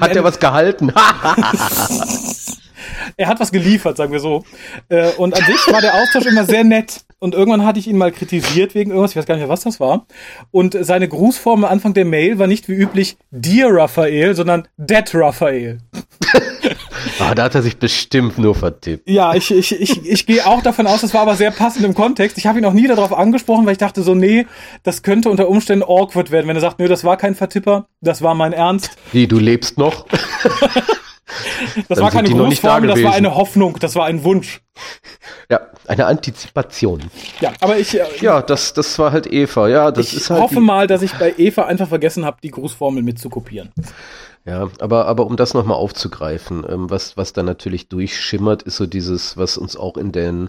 Hat 0.00 0.16
er 0.16 0.24
was 0.24 0.40
gehalten? 0.40 0.92
er 3.16 3.28
hat 3.28 3.40
was 3.40 3.52
geliefert, 3.52 3.96
sagen 3.96 4.12
wir 4.12 4.20
so. 4.20 4.44
Äh, 4.88 5.12
und 5.12 5.34
an 5.34 5.44
sich 5.44 5.72
war 5.72 5.80
der 5.80 5.94
Austausch 5.94 6.26
immer 6.26 6.44
sehr 6.44 6.64
nett. 6.64 7.04
Und 7.20 7.34
irgendwann 7.34 7.66
hatte 7.66 7.80
ich 7.80 7.88
ihn 7.88 7.98
mal 7.98 8.12
kritisiert 8.12 8.74
wegen 8.74 8.90
irgendwas, 8.90 9.10
ich 9.10 9.16
weiß 9.16 9.26
gar 9.26 9.34
nicht 9.34 9.42
mehr, 9.42 9.48
was 9.48 9.64
das 9.64 9.80
war. 9.80 10.06
Und 10.50 10.76
seine 10.80 11.08
Grußform 11.08 11.64
am 11.64 11.70
Anfang 11.70 11.92
der 11.92 12.04
Mail 12.04 12.38
war 12.38 12.46
nicht 12.46 12.68
wie 12.68 12.74
üblich 12.74 13.16
Dear 13.30 13.74
Raphael, 13.74 14.34
sondern 14.34 14.68
Dead 14.76 15.10
Raphael. 15.14 15.78
Ah, 17.20 17.34
da 17.34 17.44
hat 17.44 17.54
er 17.54 17.62
sich 17.62 17.78
bestimmt 17.78 18.38
nur 18.38 18.54
vertippt. 18.54 19.08
Ja, 19.08 19.34
ich, 19.34 19.50
ich, 19.50 19.72
ich, 19.80 20.06
ich 20.06 20.26
gehe 20.26 20.46
auch 20.46 20.62
davon 20.62 20.86
aus, 20.86 21.00
das 21.00 21.14
war 21.14 21.22
aber 21.22 21.36
sehr 21.36 21.50
passend 21.50 21.84
im 21.84 21.94
Kontext. 21.94 22.38
Ich 22.38 22.46
habe 22.46 22.58
ihn 22.58 22.64
auch 22.64 22.72
nie 22.72 22.86
darauf 22.86 23.12
angesprochen, 23.12 23.66
weil 23.66 23.72
ich 23.72 23.78
dachte 23.78 24.02
so, 24.02 24.14
nee, 24.14 24.46
das 24.82 25.02
könnte 25.02 25.30
unter 25.30 25.48
Umständen 25.48 25.84
awkward 25.84 26.30
werden, 26.30 26.46
wenn 26.48 26.56
er 26.56 26.60
sagt, 26.60 26.78
nö, 26.78 26.88
das 26.88 27.04
war 27.04 27.16
kein 27.16 27.34
Vertipper, 27.34 27.86
das 28.00 28.22
war 28.22 28.34
mein 28.34 28.52
Ernst. 28.52 28.90
Wie, 29.12 29.26
du 29.26 29.38
lebst 29.38 29.78
noch? 29.78 30.06
Das 31.88 32.00
war 32.00 32.10
keine 32.10 32.30
Grußformel, 32.30 32.88
das 32.88 33.02
war 33.02 33.14
eine 33.14 33.34
Hoffnung, 33.34 33.78
das 33.78 33.94
war 33.94 34.06
ein 34.06 34.24
Wunsch. 34.24 34.62
Ja, 35.50 35.60
eine 35.86 36.06
Antizipation. 36.06 37.02
Ja, 37.40 37.52
aber 37.60 37.78
ich. 37.78 37.98
Äh, 37.98 38.04
ja, 38.20 38.42
das, 38.42 38.72
das 38.72 38.98
war 38.98 39.12
halt 39.12 39.30
Eva. 39.30 39.68
Ja, 39.68 39.90
das 39.90 40.08
ich 40.08 40.16
ist 40.16 40.30
halt. 40.30 40.38
Ich 40.38 40.44
hoffe 40.44 40.60
mal, 40.60 40.86
dass 40.86 41.02
ich 41.02 41.12
bei 41.14 41.34
Eva 41.36 41.64
einfach 41.66 41.88
vergessen 41.88 42.24
habe, 42.24 42.38
die 42.42 42.50
Grußformel 42.50 43.02
mitzukopieren. 43.02 43.72
Ja, 44.44 44.70
aber, 44.78 45.06
aber 45.06 45.26
um 45.26 45.36
das 45.36 45.54
nochmal 45.54 45.76
aufzugreifen, 45.76 46.64
ähm, 46.68 46.90
was, 46.90 47.16
was 47.16 47.32
da 47.32 47.42
natürlich 47.42 47.88
durchschimmert, 47.88 48.62
ist 48.62 48.76
so 48.76 48.86
dieses, 48.86 49.36
was 49.36 49.58
uns 49.58 49.76
auch 49.76 49.96
in 49.96 50.12
den 50.12 50.48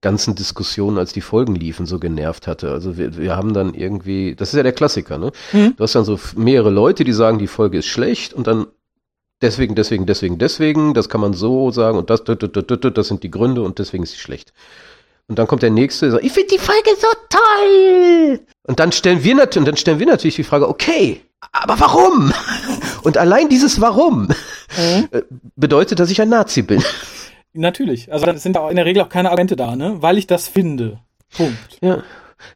ganzen 0.00 0.34
Diskussionen, 0.34 0.98
als 0.98 1.12
die 1.12 1.20
Folgen 1.20 1.54
liefen, 1.54 1.86
so 1.86 1.98
genervt 1.98 2.46
hatte. 2.46 2.70
Also 2.70 2.96
wir, 2.96 3.16
wir 3.16 3.36
haben 3.36 3.54
dann 3.54 3.74
irgendwie, 3.74 4.34
das 4.34 4.50
ist 4.50 4.56
ja 4.56 4.62
der 4.62 4.72
Klassiker, 4.72 5.18
ne? 5.18 5.32
Mhm. 5.52 5.74
Du 5.76 5.82
hast 5.82 5.94
dann 5.94 6.04
so 6.04 6.18
mehrere 6.36 6.70
Leute, 6.70 7.04
die 7.04 7.12
sagen, 7.12 7.38
die 7.38 7.46
Folge 7.46 7.78
ist 7.78 7.86
schlecht 7.86 8.32
und 8.34 8.46
dann 8.46 8.66
deswegen, 9.42 9.74
deswegen, 9.74 10.06
deswegen, 10.06 10.38
deswegen, 10.38 10.94
das 10.94 11.08
kann 11.08 11.20
man 11.20 11.32
so 11.32 11.70
sagen 11.70 11.98
und 11.98 12.10
das, 12.10 12.24
das, 12.24 12.38
das, 12.38 12.50
das, 12.66 12.92
das 12.94 13.08
sind 13.08 13.22
die 13.22 13.30
Gründe 13.30 13.62
und 13.62 13.78
deswegen 13.78 14.02
ist 14.02 14.12
sie 14.12 14.18
schlecht. 14.18 14.52
Und 15.28 15.38
dann 15.38 15.48
kommt 15.48 15.62
der 15.62 15.70
nächste, 15.70 16.10
sagt, 16.10 16.24
ich 16.24 16.32
finde 16.32 16.50
die 16.54 16.58
Folge 16.58 16.90
so 17.00 17.08
toll. 17.28 18.40
Und 18.62 18.78
dann 18.78 18.92
stellen 18.92 19.24
wir 19.24 19.34
natürlich, 19.34 19.66
dann 19.66 19.76
stellen 19.76 19.98
wir 19.98 20.06
natürlich 20.06 20.36
die 20.36 20.44
Frage, 20.44 20.68
okay, 20.68 21.20
aber 21.52 21.80
warum? 21.80 22.32
Und 23.06 23.18
allein 23.18 23.48
dieses 23.48 23.80
Warum 23.80 24.22
mhm. 24.22 25.08
Äh, 25.12 25.22
bedeutet, 25.54 26.00
dass 26.00 26.10
ich 26.10 26.20
ein 26.20 26.28
Nazi 26.28 26.62
bin. 26.62 26.82
Natürlich. 27.52 28.12
Also 28.12 28.26
da 28.26 28.36
sind 28.36 28.56
in 28.56 28.74
der 28.74 28.84
Regel 28.84 29.04
auch 29.04 29.08
keine 29.08 29.30
Argumente 29.30 29.54
da, 29.54 29.76
ne? 29.76 29.98
Weil 30.00 30.18
ich 30.18 30.26
das 30.26 30.48
finde. 30.48 30.98
Punkt. 31.30 31.78
Ja. 31.80 32.02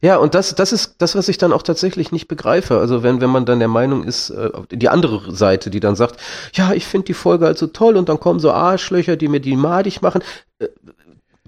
Ja, 0.03 0.17
und 0.17 0.35
das, 0.35 0.57
das 0.57 0.73
ist 0.73 0.97
das, 0.99 1.15
was 1.15 1.29
ich 1.29 1.39
dann 1.39 1.53
auch 1.53 1.63
tatsächlich 1.63 2.11
nicht 2.11 2.27
begreife. 2.27 2.79
Also 2.79 3.05
wenn, 3.05 3.21
wenn 3.21 3.31
man 3.31 3.47
dann 3.47 3.61
der 3.61 3.69
Meinung 3.69 4.03
ist, 4.03 4.31
äh, 4.31 4.51
die 4.73 4.89
andere 4.89 5.33
Seite, 5.33 5.71
die 5.71 5.81
dann 5.81 5.95
sagt, 5.95 6.21
ja, 6.55 6.73
ich 6.73 6.85
finde 6.85 7.07
die 7.07 7.15
Folge 7.15 7.47
halt 7.47 7.57
so 7.57 7.69
toll 7.69 7.97
und 7.97 8.09
dann 8.09 8.19
kommen 8.19 8.41
so 8.41 8.51
Arschlöcher, 8.51 9.17
die 9.17 9.29
mir 9.29 9.41
die 9.41 9.55
madig 9.55 10.03
machen. 10.03 10.21
Äh, 10.59 10.67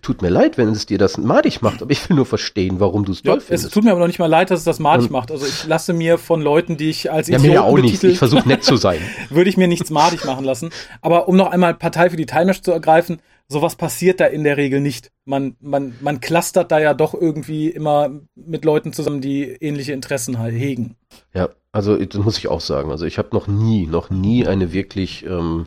tut 0.02 0.20
mir 0.20 0.28
leid, 0.28 0.58
wenn 0.58 0.68
es 0.68 0.84
dir 0.84 0.98
das 0.98 1.16
madig 1.16 1.62
macht, 1.62 1.80
aber 1.80 1.92
ich 1.92 2.08
will 2.08 2.16
nur 2.16 2.26
verstehen, 2.26 2.80
warum 2.80 3.04
du 3.04 3.12
es 3.12 3.22
ja, 3.22 3.32
toll 3.32 3.40
findest. 3.40 3.66
Es 3.66 3.70
tut 3.70 3.84
mir 3.84 3.92
aber 3.92 4.00
noch 4.00 4.08
nicht 4.08 4.18
mal 4.18 4.26
leid, 4.26 4.50
dass 4.50 4.58
es 4.58 4.64
das 4.64 4.80
madig 4.80 5.10
macht. 5.10 5.30
Also 5.30 5.46
ich 5.46 5.64
lasse 5.66 5.92
mir 5.92 6.18
von 6.18 6.42
Leuten, 6.42 6.76
die 6.76 6.90
ich 6.90 7.10
als 7.10 7.28
Idioten 7.28 7.46
ja, 7.46 7.52
mir 7.52 7.64
auch 7.64 7.78
nicht. 7.78 8.02
Ich 8.02 8.18
versuche 8.18 8.46
nett 8.46 8.64
zu 8.64 8.76
sein. 8.76 8.98
würde 9.30 9.48
ich 9.48 9.56
mir 9.56 9.68
nichts 9.68 9.90
madig 9.90 10.24
machen 10.24 10.44
lassen. 10.44 10.70
Aber 11.00 11.28
um 11.28 11.36
noch 11.36 11.50
einmal 11.50 11.74
Partei 11.74 12.10
für 12.10 12.16
die 12.16 12.26
Timesh 12.26 12.62
zu 12.62 12.72
ergreifen, 12.72 13.20
sowas 13.48 13.76
passiert 13.76 14.18
da 14.18 14.26
in 14.26 14.42
der 14.42 14.56
Regel 14.56 14.80
nicht. 14.80 15.12
Man, 15.24 15.54
man, 15.60 15.94
man 16.00 16.20
clustert 16.20 16.72
da 16.72 16.80
ja 16.80 16.94
doch 16.94 17.14
irgendwie 17.14 17.68
immer 17.68 18.10
mit 18.34 18.64
Leuten 18.64 18.92
zusammen, 18.92 19.20
die 19.20 19.44
ähnliche 19.44 19.92
Interessen 19.92 20.40
halt 20.40 20.54
hegen. 20.54 20.96
Ja, 21.32 21.50
also 21.70 21.96
das 21.96 22.20
muss 22.20 22.38
ich 22.38 22.48
auch 22.48 22.60
sagen. 22.60 22.90
Also 22.90 23.06
ich 23.06 23.18
habe 23.18 23.28
noch 23.32 23.46
nie, 23.46 23.86
noch 23.86 24.10
nie 24.10 24.48
eine 24.48 24.72
wirklich 24.72 25.24
ähm, 25.26 25.66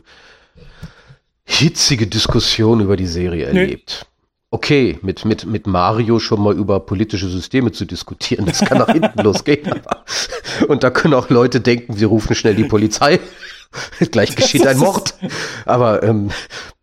hitzige 1.46 2.06
Diskussion 2.06 2.80
über 2.80 2.96
die 2.96 3.06
Serie 3.06 3.46
erlebt. 3.46 4.06
Okay, 4.50 4.98
mit, 5.02 5.24
mit, 5.24 5.46
mit 5.46 5.66
Mario 5.66 6.18
schon 6.18 6.42
mal 6.42 6.56
über 6.56 6.80
politische 6.80 7.28
Systeme 7.28 7.72
zu 7.72 7.84
diskutieren, 7.84 8.46
das 8.46 8.60
kann 8.60 8.78
nach 8.78 8.92
hinten 8.92 9.18
losgehen. 9.22 9.80
Und 10.68 10.82
da 10.82 10.90
können 10.90 11.14
auch 11.14 11.28
Leute 11.30 11.60
denken, 11.60 11.98
wir 11.98 12.06
rufen 12.08 12.34
schnell 12.34 12.54
die 12.54 12.64
Polizei. 12.64 13.20
Gleich 14.10 14.34
geschieht 14.36 14.66
ein 14.66 14.78
Mord. 14.78 15.14
Aber 15.64 16.02
ähm, 16.02 16.30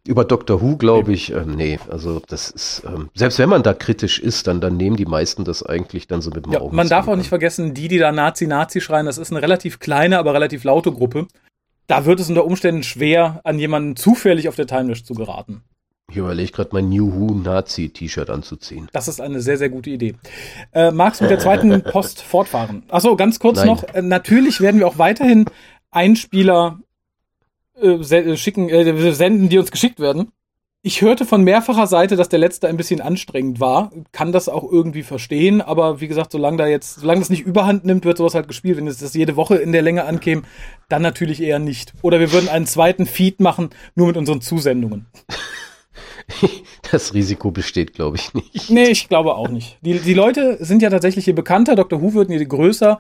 über 0.06 0.26
Dr. 0.26 0.62
Who 0.62 0.76
glaube 0.76 1.14
ich, 1.14 1.32
ähm, 1.32 1.56
nee, 1.56 1.80
also 1.90 2.22
das 2.28 2.52
ist, 2.52 2.84
ähm, 2.86 3.10
selbst 3.16 3.40
wenn 3.40 3.50
man 3.50 3.64
da 3.64 3.74
kritisch 3.74 4.20
ist, 4.20 4.48
dann, 4.48 4.60
dann 4.60 4.76
nehmen 4.78 4.98
die 4.98 5.06
meisten 5.06 5.46
das 5.46 5.64
eigentlich 5.64 6.08
dann 6.08 6.22
so 6.22 6.30
mit 6.32 6.46
dem 6.46 6.52
Ja, 6.54 6.60
Augen. 6.60 6.76
man 6.76 6.90
darf 6.90 7.08
auch 7.08 7.16
nicht 7.16 7.30
vergessen, 7.30 7.74
die, 7.74 7.88
die 7.88 7.98
da 8.00 8.12
Nazi, 8.12 8.46
Nazi 8.46 8.82
schreien, 8.82 9.06
das 9.06 9.18
ist 9.18 9.32
eine 9.32 9.42
relativ 9.42 9.80
kleine, 9.80 10.20
aber 10.20 10.34
relativ 10.34 10.66
laute 10.66 10.92
Gruppe. 10.92 11.28
Da 11.88 12.06
wird 12.06 12.20
es 12.20 12.30
unter 12.30 12.46
Umständen 12.46 12.84
schwer, 12.84 13.42
an 13.44 13.60
jemanden 13.60 13.96
zufällig 13.96 14.50
auf 14.50 14.56
der 14.56 14.68
Timeless 14.68 15.04
zu 15.04 15.14
geraten. 15.14 15.64
Ich 16.14 16.18
überlege 16.18 16.52
gerade 16.52 16.70
mein 16.74 16.90
New 16.90 17.12
Who 17.12 17.34
Nazi-T-Shirt 17.34 18.30
anzuziehen. 18.30 18.88
Das 18.94 19.08
ist 19.08 19.20
eine 19.20 19.42
sehr, 19.42 19.58
sehr 19.58 19.70
gute 19.70 19.90
Idee. 19.90 20.14
Äh, 20.72 20.92
magst 20.92 21.20
du 21.20 21.24
mit 21.24 21.32
der 21.32 21.40
zweiten 21.40 21.82
Post 21.92 22.22
fortfahren? 22.22 22.84
Achso, 22.90 23.16
ganz 23.16 23.40
kurz 23.40 23.58
Nein. 23.58 23.66
noch. 23.66 23.84
Äh, 23.96 24.04
natürlich 24.04 24.62
werden 24.62 24.78
wir 24.80 24.88
auch 24.88 25.00
weiterhin 25.00 25.46
Einspieler 25.90 26.78
äh, 27.82 27.94
äh, 27.94 28.38
schicken, 28.38 28.70
äh, 28.70 29.12
senden, 29.12 29.50
die 29.50 29.58
uns 29.58 29.72
geschickt 29.72 30.00
werden. 30.00 30.32
Ich 30.84 31.02
hörte 31.02 31.26
von 31.26 31.44
mehrfacher 31.44 31.88
Seite, 31.88 32.16
dass 32.16 32.30
der 32.30 32.38
letzte 32.38 32.68
ein 32.68 32.78
bisschen 32.78 33.02
anstrengend 33.02 33.60
war. 33.60 33.90
Kann 34.12 34.32
das 34.32 34.50
auch 34.50 34.72
irgendwie 34.72 35.02
verstehen, 35.02 35.64
aber 35.64 36.00
wie 36.00 36.08
gesagt, 36.08 36.32
solange 36.32 36.58
da 36.58 36.68
jetzt, 36.68 37.00
solange 37.00 37.22
das 37.22 37.32
nicht 37.32 37.42
überhand 37.42 37.86
nimmt, 37.86 38.06
wird 38.06 38.20
sowas 38.20 38.36
halt 38.36 38.48
gespielt. 38.48 38.78
Wenn 38.78 38.86
es 38.86 39.00
das 39.00 39.16
jede 39.16 39.36
Woche 39.36 39.56
in 39.56 39.72
der 39.72 39.82
Länge 39.82 40.06
ankäme, 40.06 40.44
dann 40.90 41.02
natürlich 41.02 41.42
eher 41.42 41.58
nicht. 41.58 41.92
Oder 42.04 42.20
wir 42.20 42.32
würden 42.32 42.50
einen 42.50 42.68
zweiten 42.68 43.08
Feed 43.08 43.40
machen, 43.40 43.72
nur 43.96 44.06
mit 44.06 44.18
unseren 44.18 44.42
Zusendungen. 44.42 45.08
Das 46.92 47.14
Risiko 47.14 47.50
besteht, 47.50 47.94
glaube 47.94 48.18
ich, 48.18 48.34
nicht. 48.34 48.70
Nee, 48.70 48.90
ich 48.90 49.08
glaube 49.10 49.36
auch 49.36 49.48
nicht. 49.48 49.78
Die, 49.82 49.98
die 50.00 50.14
Leute 50.14 50.58
sind 50.64 50.82
ja 50.82 50.90
tatsächlich 50.90 51.26
je 51.26 51.34
bekannter, 51.34 51.76
Dr. 51.76 52.02
Who 52.02 52.14
wird 52.14 52.30
je 52.30 52.44
größer, 52.44 53.00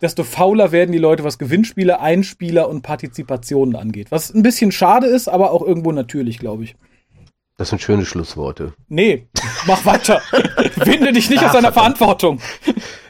desto 0.00 0.24
fauler 0.24 0.72
werden 0.72 0.92
die 0.92 0.98
Leute, 0.98 1.24
was 1.24 1.38
Gewinnspiele, 1.38 2.00
Einspieler 2.00 2.68
und 2.68 2.82
Partizipationen 2.82 3.76
angeht. 3.76 4.10
Was 4.10 4.32
ein 4.32 4.42
bisschen 4.42 4.72
schade 4.72 5.06
ist, 5.08 5.28
aber 5.28 5.50
auch 5.50 5.62
irgendwo 5.62 5.92
natürlich, 5.92 6.38
glaube 6.38 6.64
ich. 6.64 6.76
Das 7.56 7.68
sind 7.68 7.82
schöne 7.82 8.04
Schlussworte. 8.06 8.72
Nee, 8.88 9.26
mach 9.66 9.84
weiter. 9.84 10.22
Winde 10.76 11.12
dich 11.12 11.28
nicht 11.30 11.44
aus 11.44 11.52
deiner 11.52 11.72
Verantwortung. 11.72 12.40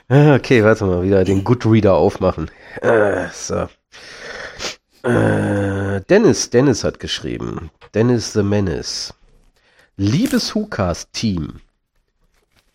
Ah, 0.08 0.34
Okay, 0.34 0.62
warte 0.64 0.84
mal, 0.84 1.02
wieder 1.02 1.24
den 1.24 1.44
Goodreader 1.44 1.94
aufmachen. 1.94 2.50
Äh, 2.82 3.26
so. 3.32 3.68
Äh, 5.02 6.00
Dennis, 6.08 6.50
Dennis 6.50 6.84
hat 6.84 7.00
geschrieben. 7.00 7.70
Dennis 7.94 8.32
the 8.32 8.42
Menace. 8.42 9.14
Liebes 9.96 10.56
WhoCast-Team. 10.56 11.60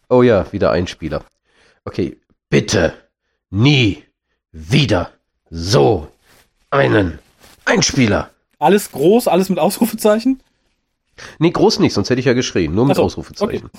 Oh 0.08 0.24
ja, 0.24 0.50
wieder 0.54 0.72
Einspieler. 0.72 1.26
Okay, 1.84 2.18
bitte 2.50 2.94
nie 3.50 4.06
wieder 4.54 5.12
so 5.50 6.10
einen 6.70 7.20
Einspieler. 7.66 8.30
Alles 8.58 8.94
groß, 8.94 9.28
alles 9.28 9.50
mit 9.50 9.60
Ausrufezeichen? 9.60 10.40
Nee, 11.40 11.52
groß 11.52 11.80
nicht, 11.80 11.94
sonst 11.94 12.10
hätte 12.10 12.22
ich 12.22 12.26
ja 12.26 12.32
geschrien. 12.32 12.74
Nur 12.74 12.86
mit 12.86 12.96
so, 12.96 13.04
Ausrufezeichen. 13.04 13.70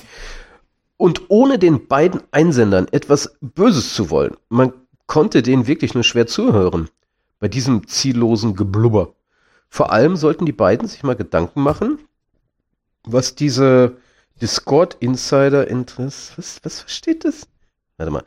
Und 0.98 1.31
ohne 1.31 1.59
den 1.59 1.87
beiden 1.88 2.20
Einsendern 2.33 2.88
etwas 2.92 3.38
Böses 3.40 3.94
zu 3.94 4.11
wollen, 4.11 4.37
man 4.50 4.74
konnte 5.07 5.40
denen 5.40 5.66
wirklich 5.66 5.94
nur 5.94 6.05
schwer 6.05 6.26
zuhören. 6.26 6.90
Bei 7.38 7.48
diesem 7.48 7.87
ziellosen 7.88 8.55
Geblubber. 8.55 9.14
Vor 9.70 9.92
allem 9.92 10.16
sollten 10.16 10.44
die 10.44 10.53
beiden 10.53 10.88
sich 10.88 11.03
mal 11.05 11.16
Gedanken 11.16 11.62
machen, 11.62 12.00
was 13.04 13.34
diese 13.34 13.96
Discord-Insider-Interesse, 14.40 16.32
was, 16.36 16.60
was 16.62 16.80
versteht 16.80 17.24
das? 17.24 17.46
Warte 17.96 18.12
mal. 18.12 18.24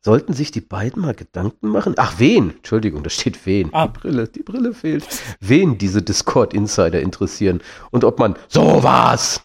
Sollten 0.00 0.34
sich 0.34 0.50
die 0.50 0.60
beiden 0.60 1.00
mal 1.00 1.14
Gedanken 1.14 1.68
machen? 1.68 1.94
Ach, 1.96 2.18
wen? 2.18 2.50
Entschuldigung, 2.50 3.02
da 3.02 3.08
steht 3.08 3.46
wen. 3.46 3.72
Ah. 3.72 3.86
Die 3.86 3.98
Brille, 3.98 4.28
die 4.28 4.42
Brille 4.42 4.74
fehlt. 4.74 5.06
Wen 5.40 5.78
diese 5.78 6.02
Discord-Insider 6.02 7.00
interessieren 7.00 7.62
und 7.90 8.04
ob 8.04 8.18
man 8.18 8.36
sowas, 8.48 9.40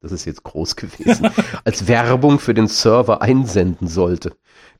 das 0.00 0.10
ist 0.10 0.24
jetzt 0.24 0.42
groß 0.42 0.74
gewesen, 0.74 1.30
als 1.64 1.86
Werbung 1.86 2.40
für 2.40 2.54
den 2.54 2.66
Server 2.66 3.22
einsenden 3.22 3.86
sollte. 3.86 4.32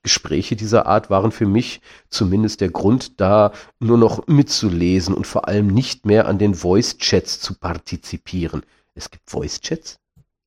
Gespräche 0.02 0.56
dieser 0.56 0.86
Art 0.86 1.10
waren 1.10 1.30
für 1.30 1.46
mich 1.46 1.80
zumindest 2.08 2.60
der 2.60 2.70
Grund 2.70 3.20
da, 3.20 3.52
nur 3.78 3.98
noch 3.98 4.26
mitzulesen 4.26 5.14
und 5.14 5.28
vor 5.28 5.46
allem 5.46 5.68
nicht 5.68 6.06
mehr 6.06 6.26
an 6.26 6.38
den 6.38 6.54
Voice-Chats 6.54 7.38
zu 7.40 7.54
partizipieren. 7.54 8.62
Es 8.98 9.10
gibt 9.10 9.30
Voice-Chats? 9.30 9.96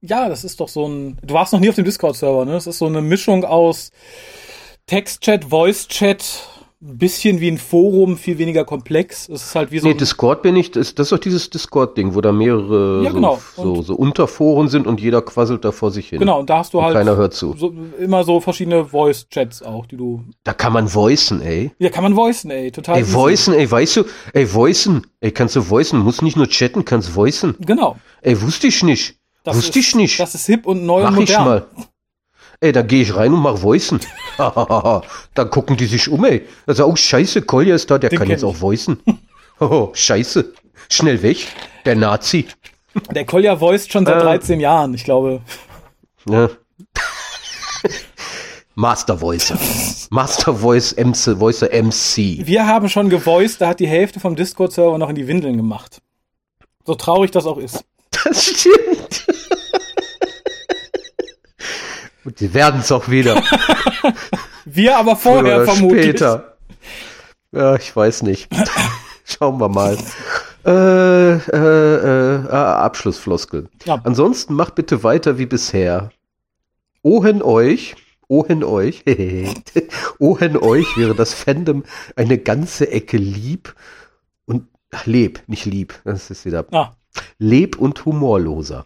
Ja, 0.02 0.28
das 0.28 0.44
ist 0.44 0.60
doch 0.60 0.68
so 0.68 0.86
ein. 0.86 1.18
Du 1.24 1.34
warst 1.34 1.54
noch 1.54 1.60
nie 1.62 1.70
auf 1.70 1.76
dem 1.76 1.86
Discord-Server, 1.86 2.44
ne? 2.44 2.52
Das 2.52 2.68
ist 2.68 2.80
so 2.80 2.86
eine 2.86 3.02
Mischung 3.02 3.46
aus 3.46 3.92
Text-Chat, 4.88 5.46
Voice-Chat, 5.46 6.50
ein 6.84 6.98
bisschen 6.98 7.40
wie 7.40 7.48
ein 7.50 7.60
Forum, 7.60 8.18
viel 8.18 8.40
weniger 8.40 8.66
komplex. 8.66 9.30
Es 9.30 9.44
ist 9.46 9.56
halt 9.56 9.72
wie 9.72 9.78
so. 9.80 9.88
Nee, 9.88 9.94
Discord 9.94 10.42
bin 10.42 10.56
ich, 10.56 10.72
das, 10.72 10.96
das 10.96 11.08
ist 11.08 11.12
doch 11.12 11.20
dieses 11.20 11.50
Discord-Ding, 11.52 12.16
wo 12.16 12.22
da 12.22 12.32
mehrere 12.32 13.04
Ja, 13.04 13.12
genau. 13.12 13.40
so, 13.56 13.84
so, 13.84 13.94
Unterforen 13.96 14.68
sind 14.68 14.88
und 14.88 15.00
jeder 15.00 15.22
quasselt 15.22 15.64
da 15.64 15.72
vor 15.72 15.92
sich 15.92 16.10
hin. 16.10 16.18
genau, 16.20 16.40
und 16.40 16.50
da 16.50 16.58
hast 16.58 16.74
du 16.74 16.80
Und 16.80 16.86
halt 16.86 16.96
keiner 16.96 17.16
hört 17.18 17.34
zu. 17.36 17.54
so, 17.56 17.72
immer 18.00 18.24
so 18.24 18.40
verschiedene 18.40 18.86
Voice-Chats 18.86 19.62
auch, 19.62 19.86
die 19.86 19.98
du. 19.98 20.24
Da 20.44 20.54
kann 20.54 20.74
man 20.74 20.92
voicen, 20.94 21.42
ey. 21.42 21.72
Ja, 21.78 21.90
kann 21.90 22.04
man 22.04 22.16
voicen, 22.16 22.50
ey. 22.50 22.72
Total. 22.72 22.96
Ey, 22.96 23.04
easy. 23.04 23.14
voicen, 23.14 23.54
ey, 23.54 23.70
weißt 23.70 23.98
du, 23.98 24.04
ey, 24.34 24.52
voicen, 24.54 25.06
ey, 25.20 25.32
kannst 25.32 25.56
du 25.56 25.70
voicen, 25.70 26.00
musst 26.00 26.24
nicht 26.24 26.36
nur 26.38 26.48
chatten, 26.48 26.84
kannst 26.84 27.16
voicen. 27.16 27.56
Genau. 27.60 27.98
Ey, 28.24 28.42
wusste 28.42 28.66
ich 28.68 28.82
nicht. 28.82 29.18
Das 29.44 29.56
wusste 29.58 29.78
ist, 29.80 29.88
ich 29.88 29.96
nicht. 29.96 30.20
Das 30.20 30.34
ist 30.36 30.46
hip 30.48 30.66
und 30.66 30.86
neu 30.86 31.04
Mach 31.04 31.16
und 31.16 31.24
ich 31.24 31.30
modern. 31.30 31.46
mal. 31.46 31.66
Ey, 32.64 32.72
da 32.72 32.84
gehe 32.84 33.02
ich 33.02 33.16
rein 33.16 33.34
und 33.34 33.42
mach 33.42 33.62
voicen. 33.64 34.00
Dann 34.38 35.50
gucken 35.50 35.78
die 35.78 35.88
sich 35.88 36.08
um, 36.10 36.24
ey. 36.26 36.48
Also, 36.68 36.86
oh, 36.86 36.96
scheiße, 36.96 37.42
Kolja 37.42 37.74
ist 37.76 37.90
da, 37.90 37.98
der 37.98 38.12
Den 38.12 38.20
kann 38.20 38.30
jetzt 38.30 38.44
ich. 38.44 38.46
auch 38.48 38.62
voicen. 38.62 39.00
Oh, 39.60 39.90
scheiße. 39.94 40.54
Schnell 40.90 41.22
weg. 41.22 41.46
Der 41.86 41.96
Nazi. 41.96 42.48
Der 43.14 43.26
Kolja 43.26 43.60
voiced 43.62 43.92
schon 43.92 44.08
seit 44.08 44.16
Äh. 44.18 44.22
13 44.24 44.60
Jahren, 44.60 44.92
ich 44.96 45.04
glaube. 45.04 45.42
Ja. 46.28 46.50
Master 48.76 49.22
Voicer. 49.22 49.56
Master 50.10 50.56
Voice 50.56 50.96
MC, 50.98 51.40
Voicer 51.40 51.68
MC. 51.72 52.46
Wir 52.48 52.66
haben 52.66 52.90
schon 52.90 53.10
gevoiced, 53.10 53.62
da 53.62 53.68
hat 53.68 53.80
die 53.80 53.88
Hälfte 53.88 54.20
vom 54.20 54.36
Discord-Server 54.36 54.98
noch 54.98 55.10
in 55.10 55.16
die 55.16 55.28
Windeln 55.28 55.58
gemacht. 55.58 56.02
So 56.86 56.96
traurig 56.96 57.30
das 57.30 57.46
auch 57.46 57.58
ist. 57.60 57.84
Das 58.24 58.44
stimmt. 58.44 59.21
Und 62.24 62.40
die 62.40 62.54
werden 62.54 62.82
es 62.82 62.92
auch 62.92 63.10
wieder. 63.10 63.42
Wir 64.66 64.98
aber 64.98 65.16
vorher 65.16 65.66
vermutlich. 65.66 66.04
später. 66.04 66.58
Ja, 67.52 67.76
ich 67.76 67.96
weiß 67.96 68.24
nicht. 68.24 68.50
Schauen 69.26 69.60
wir 69.60 69.70
mal. 69.70 69.98
Äh, 70.66 71.34
äh, 71.34 71.96
äh, 72.46 72.48
ah, 72.50 72.82
Abschlussfloskel. 72.84 73.70
Ja. 73.86 74.00
Ansonsten 74.04 74.54
macht 74.54 74.76
bitte 74.76 75.04
weiter 75.04 75.38
wie 75.38 75.46
bisher. 75.48 76.12
Ohen 77.02 77.42
euch, 77.42 77.96
ohen 78.28 78.64
euch, 78.64 79.04
ohen 80.20 80.58
euch 80.58 80.86
wäre 80.98 81.16
das 81.16 81.34
Fandom 81.34 81.84
eine 82.16 82.38
ganze 82.38 82.92
Ecke 82.92 83.18
lieb 83.18 83.76
und 84.46 84.68
ach, 84.92 85.06
leb, 85.08 85.42
nicht 85.48 85.66
lieb. 85.66 86.00
Das 86.04 86.30
ist 86.30 86.46
wieder 86.46 86.66
Ah, 86.72 86.92
leb 87.40 87.78
und 87.78 88.06
humorloser. 88.06 88.86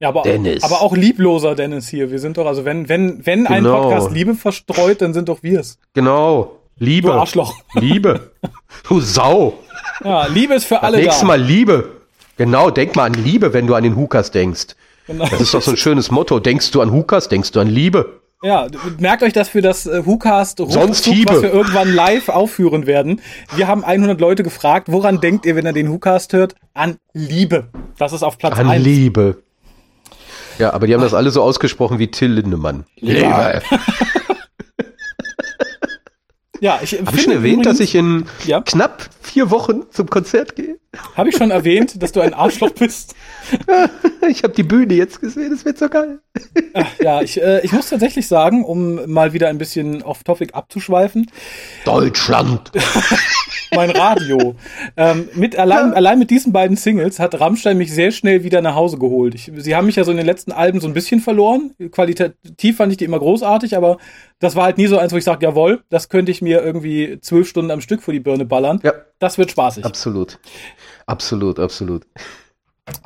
Ja, 0.00 0.08
aber, 0.08 0.22
Dennis. 0.22 0.62
aber 0.64 0.80
auch 0.82 0.96
liebloser 0.96 1.54
Dennis 1.54 1.88
hier. 1.88 2.10
Wir 2.10 2.18
sind 2.18 2.36
doch, 2.38 2.46
also 2.46 2.64
wenn, 2.64 2.88
wenn, 2.88 3.24
wenn 3.26 3.46
ein 3.46 3.62
Genau. 3.64 3.82
Podcast 3.82 4.10
Liebe 4.12 4.34
verstreut, 4.34 5.02
dann 5.02 5.14
sind 5.14 5.28
doch 5.28 5.42
wir 5.42 5.60
es. 5.60 5.78
Genau. 5.94 6.56
Du 6.78 6.84
Liebe. 6.86 7.12
Arschloch. 7.12 7.54
Liebe. 7.74 8.32
Du 8.88 9.00
Sau. 9.00 9.54
Ja, 10.02 10.26
Liebe 10.26 10.54
ist 10.54 10.64
für 10.64 10.82
alle 10.82 10.96
Nächstes 10.96 11.20
da. 11.20 11.26
Mal 11.26 11.40
Liebe. 11.40 11.90
Genau, 12.38 12.70
denk 12.70 12.96
mal 12.96 13.04
an 13.04 13.12
Liebe, 13.14 13.52
wenn 13.52 13.66
du 13.66 13.74
an 13.74 13.82
den 13.84 13.96
Hukas 13.96 14.30
denkst. 14.30 14.68
Genau. 15.06 15.26
Das 15.28 15.40
ist 15.40 15.52
doch 15.52 15.60
so 15.60 15.72
ein 15.72 15.76
schönes 15.76 16.10
Motto. 16.10 16.40
Denkst 16.40 16.70
du 16.70 16.80
an 16.80 16.90
Hukas, 16.90 17.28
denkst 17.28 17.50
du 17.52 17.60
an 17.60 17.66
Liebe. 17.68 18.20
Ja, 18.42 18.68
merkt 18.98 19.22
euch 19.22 19.34
das 19.34 19.50
für 19.50 19.60
das 19.60 19.86
äh, 19.86 20.06
WhoCast 20.06 20.56
Sonst 20.56 20.76
Rückzug, 21.06 21.12
Hiebe. 21.14 21.34
was 21.34 21.42
wir 21.42 21.52
irgendwann 21.52 21.92
live 21.92 22.30
aufführen 22.30 22.86
werden. 22.86 23.20
Wir 23.54 23.68
haben 23.68 23.84
100 23.84 24.18
Leute 24.18 24.42
gefragt, 24.42 24.86
woran 24.90 25.20
denkt 25.20 25.44
ihr, 25.44 25.56
wenn 25.56 25.66
ihr 25.66 25.74
den 25.74 25.90
WhoCast 25.92 26.32
hört? 26.32 26.54
An 26.72 26.96
Liebe. 27.12 27.68
Das 27.98 28.14
ist 28.14 28.22
auf 28.22 28.38
Platz 28.38 28.58
An 28.58 28.70
1. 28.70 28.82
Liebe. 28.82 29.42
Ja, 30.60 30.72
aber 30.74 30.86
die 30.86 30.94
haben 30.94 31.00
das 31.00 31.14
alle 31.14 31.30
so 31.30 31.42
ausgesprochen 31.42 31.98
wie 31.98 32.08
Till 32.08 32.30
Lindemann. 32.32 32.84
Liebe. 32.96 33.62
Ja, 36.60 36.78
ich 36.82 36.92
Habe 37.00 37.16
ich 37.16 37.22
schon 37.22 37.32
erwähnt, 37.32 37.64
dass 37.64 37.80
ich 37.80 37.94
in 37.94 38.26
Ja. 38.44 38.60
knapp 38.60 39.08
vier 39.22 39.50
Wochen 39.50 39.84
zum 39.90 40.10
Konzert 40.10 40.56
gehe? 40.56 40.78
Habe 41.14 41.28
ich 41.28 41.36
schon 41.36 41.52
erwähnt, 41.52 42.02
dass 42.02 42.10
du 42.10 42.20
ein 42.20 42.34
Arschloch 42.34 42.70
bist? 42.70 43.14
ich 44.28 44.42
habe 44.42 44.54
die 44.54 44.64
Bühne 44.64 44.94
jetzt 44.94 45.20
gesehen, 45.20 45.50
das 45.50 45.64
wird 45.64 45.78
so 45.78 45.88
geil. 45.88 46.18
Ach, 46.74 46.98
ja, 47.00 47.22
ich, 47.22 47.40
äh, 47.40 47.60
ich 47.60 47.72
muss 47.72 47.90
tatsächlich 47.90 48.26
sagen, 48.26 48.64
um 48.64 49.08
mal 49.10 49.32
wieder 49.32 49.48
ein 49.48 49.58
bisschen 49.58 50.02
off-topic 50.02 50.52
abzuschweifen. 50.52 51.30
Deutschland! 51.84 52.72
mein 53.74 53.90
Radio. 53.90 54.56
ähm, 54.96 55.28
mit, 55.34 55.56
allein, 55.56 55.90
ja. 55.90 55.94
allein 55.94 56.18
mit 56.18 56.30
diesen 56.30 56.52
beiden 56.52 56.76
Singles 56.76 57.20
hat 57.20 57.38
Rammstein 57.38 57.78
mich 57.78 57.92
sehr 57.92 58.10
schnell 58.10 58.42
wieder 58.42 58.60
nach 58.60 58.74
Hause 58.74 58.98
geholt. 58.98 59.36
Ich, 59.36 59.50
sie 59.58 59.76
haben 59.76 59.86
mich 59.86 59.96
ja 59.96 60.02
so 60.02 60.10
in 60.10 60.16
den 60.16 60.26
letzten 60.26 60.50
Alben 60.50 60.80
so 60.80 60.88
ein 60.88 60.94
bisschen 60.94 61.20
verloren. 61.20 61.72
Qualitativ 61.92 62.76
fand 62.76 62.90
ich 62.90 62.98
die 62.98 63.04
immer 63.04 63.20
großartig, 63.20 63.76
aber 63.76 63.98
das 64.40 64.56
war 64.56 64.64
halt 64.64 64.78
nie 64.78 64.88
so 64.88 64.98
eins, 64.98 65.12
wo 65.12 65.16
ich 65.16 65.24
sage, 65.24 65.46
jawohl, 65.46 65.82
das 65.88 66.08
könnte 66.08 66.32
ich 66.32 66.42
mir 66.42 66.62
irgendwie 66.62 67.18
zwölf 67.20 67.48
Stunden 67.48 67.70
am 67.70 67.80
Stück 67.80 68.02
vor 68.02 68.12
die 68.12 68.20
Birne 68.20 68.44
ballern. 68.44 68.80
Ja. 68.82 68.92
Das 69.20 69.38
wird 69.38 69.52
spaßig. 69.52 69.84
Absolut. 69.84 70.40
Absolut, 71.06 71.60
absolut. 71.60 72.06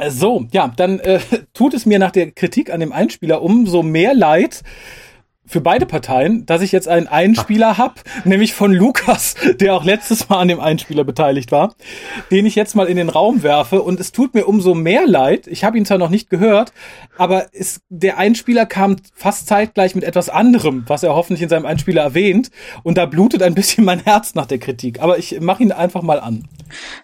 So, 0.09 0.47
ja, 0.53 0.73
dann 0.75 1.01
äh, 1.01 1.21
tut 1.53 1.75
es 1.75 1.85
mir 1.85 1.99
nach 1.99 2.13
der 2.13 2.31
Kritik 2.31 2.73
an 2.73 2.81
dem 2.81 2.93
Einspieler 2.93 3.43
umso 3.43 3.83
mehr 3.83 4.15
leid, 4.15 4.63
für 5.47 5.61
beide 5.61 5.85
Parteien, 5.85 6.47
dass 6.47 6.63
ich 6.63 6.73
jetzt 6.73 6.89
einen 6.89 7.07
Einspieler 7.07 7.77
habe, 7.77 7.95
nämlich 8.25 8.55
von 8.55 8.73
Lukas, 8.73 9.35
der 9.61 9.75
auch 9.75 9.85
letztes 9.85 10.29
Mal 10.29 10.39
an 10.39 10.49
dem 10.49 10.61
Einspieler 10.61 11.05
beteiligt 11.05 11.53
war, 11.53 11.75
den 12.31 12.47
ich 12.47 12.55
jetzt 12.55 12.75
mal 12.75 12.87
in 12.87 12.97
den 12.97 13.11
Raum 13.11 13.43
werfe. 13.43 13.83
Und 13.83 14.01
es 14.01 14.13
tut 14.13 14.35
mir 14.35 14.47
umso 14.47 14.75
mehr 14.75 15.07
leid. 15.07 15.47
Ich 15.47 15.63
habe 15.63 15.77
ihn 15.77 15.85
zwar 15.85 15.99
noch 15.99 16.09
nicht 16.09 16.31
gehört, 16.31 16.73
aber 17.19 17.47
es, 17.53 17.83
der 17.91 18.19
Einspieler 18.19 18.65
kam 18.65 18.97
fast 19.15 19.47
zeitgleich 19.47 19.95
mit 19.95 20.05
etwas 20.05 20.31
anderem, 20.31 20.85
was 20.87 21.03
er 21.03 21.15
hoffentlich 21.15 21.43
in 21.43 21.49
seinem 21.49 21.67
Einspieler 21.67 22.03
erwähnt. 22.03 22.51
Und 22.83 22.97
da 22.97 23.05
blutet 23.07 23.43
ein 23.43 23.55
bisschen 23.55 23.85
mein 23.85 24.01
Herz 24.01 24.35
nach 24.35 24.47
der 24.47 24.59
Kritik. 24.59 25.01
Aber 25.01 25.19
ich 25.19 25.41
mache 25.41 25.63
ihn 25.63 25.73
einfach 25.73 26.03
mal 26.03 26.21
an. 26.21 26.49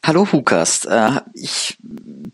Hallo 0.04 0.26
Hukas, 0.32 0.86
äh, 0.86 1.20
ich 1.34 1.78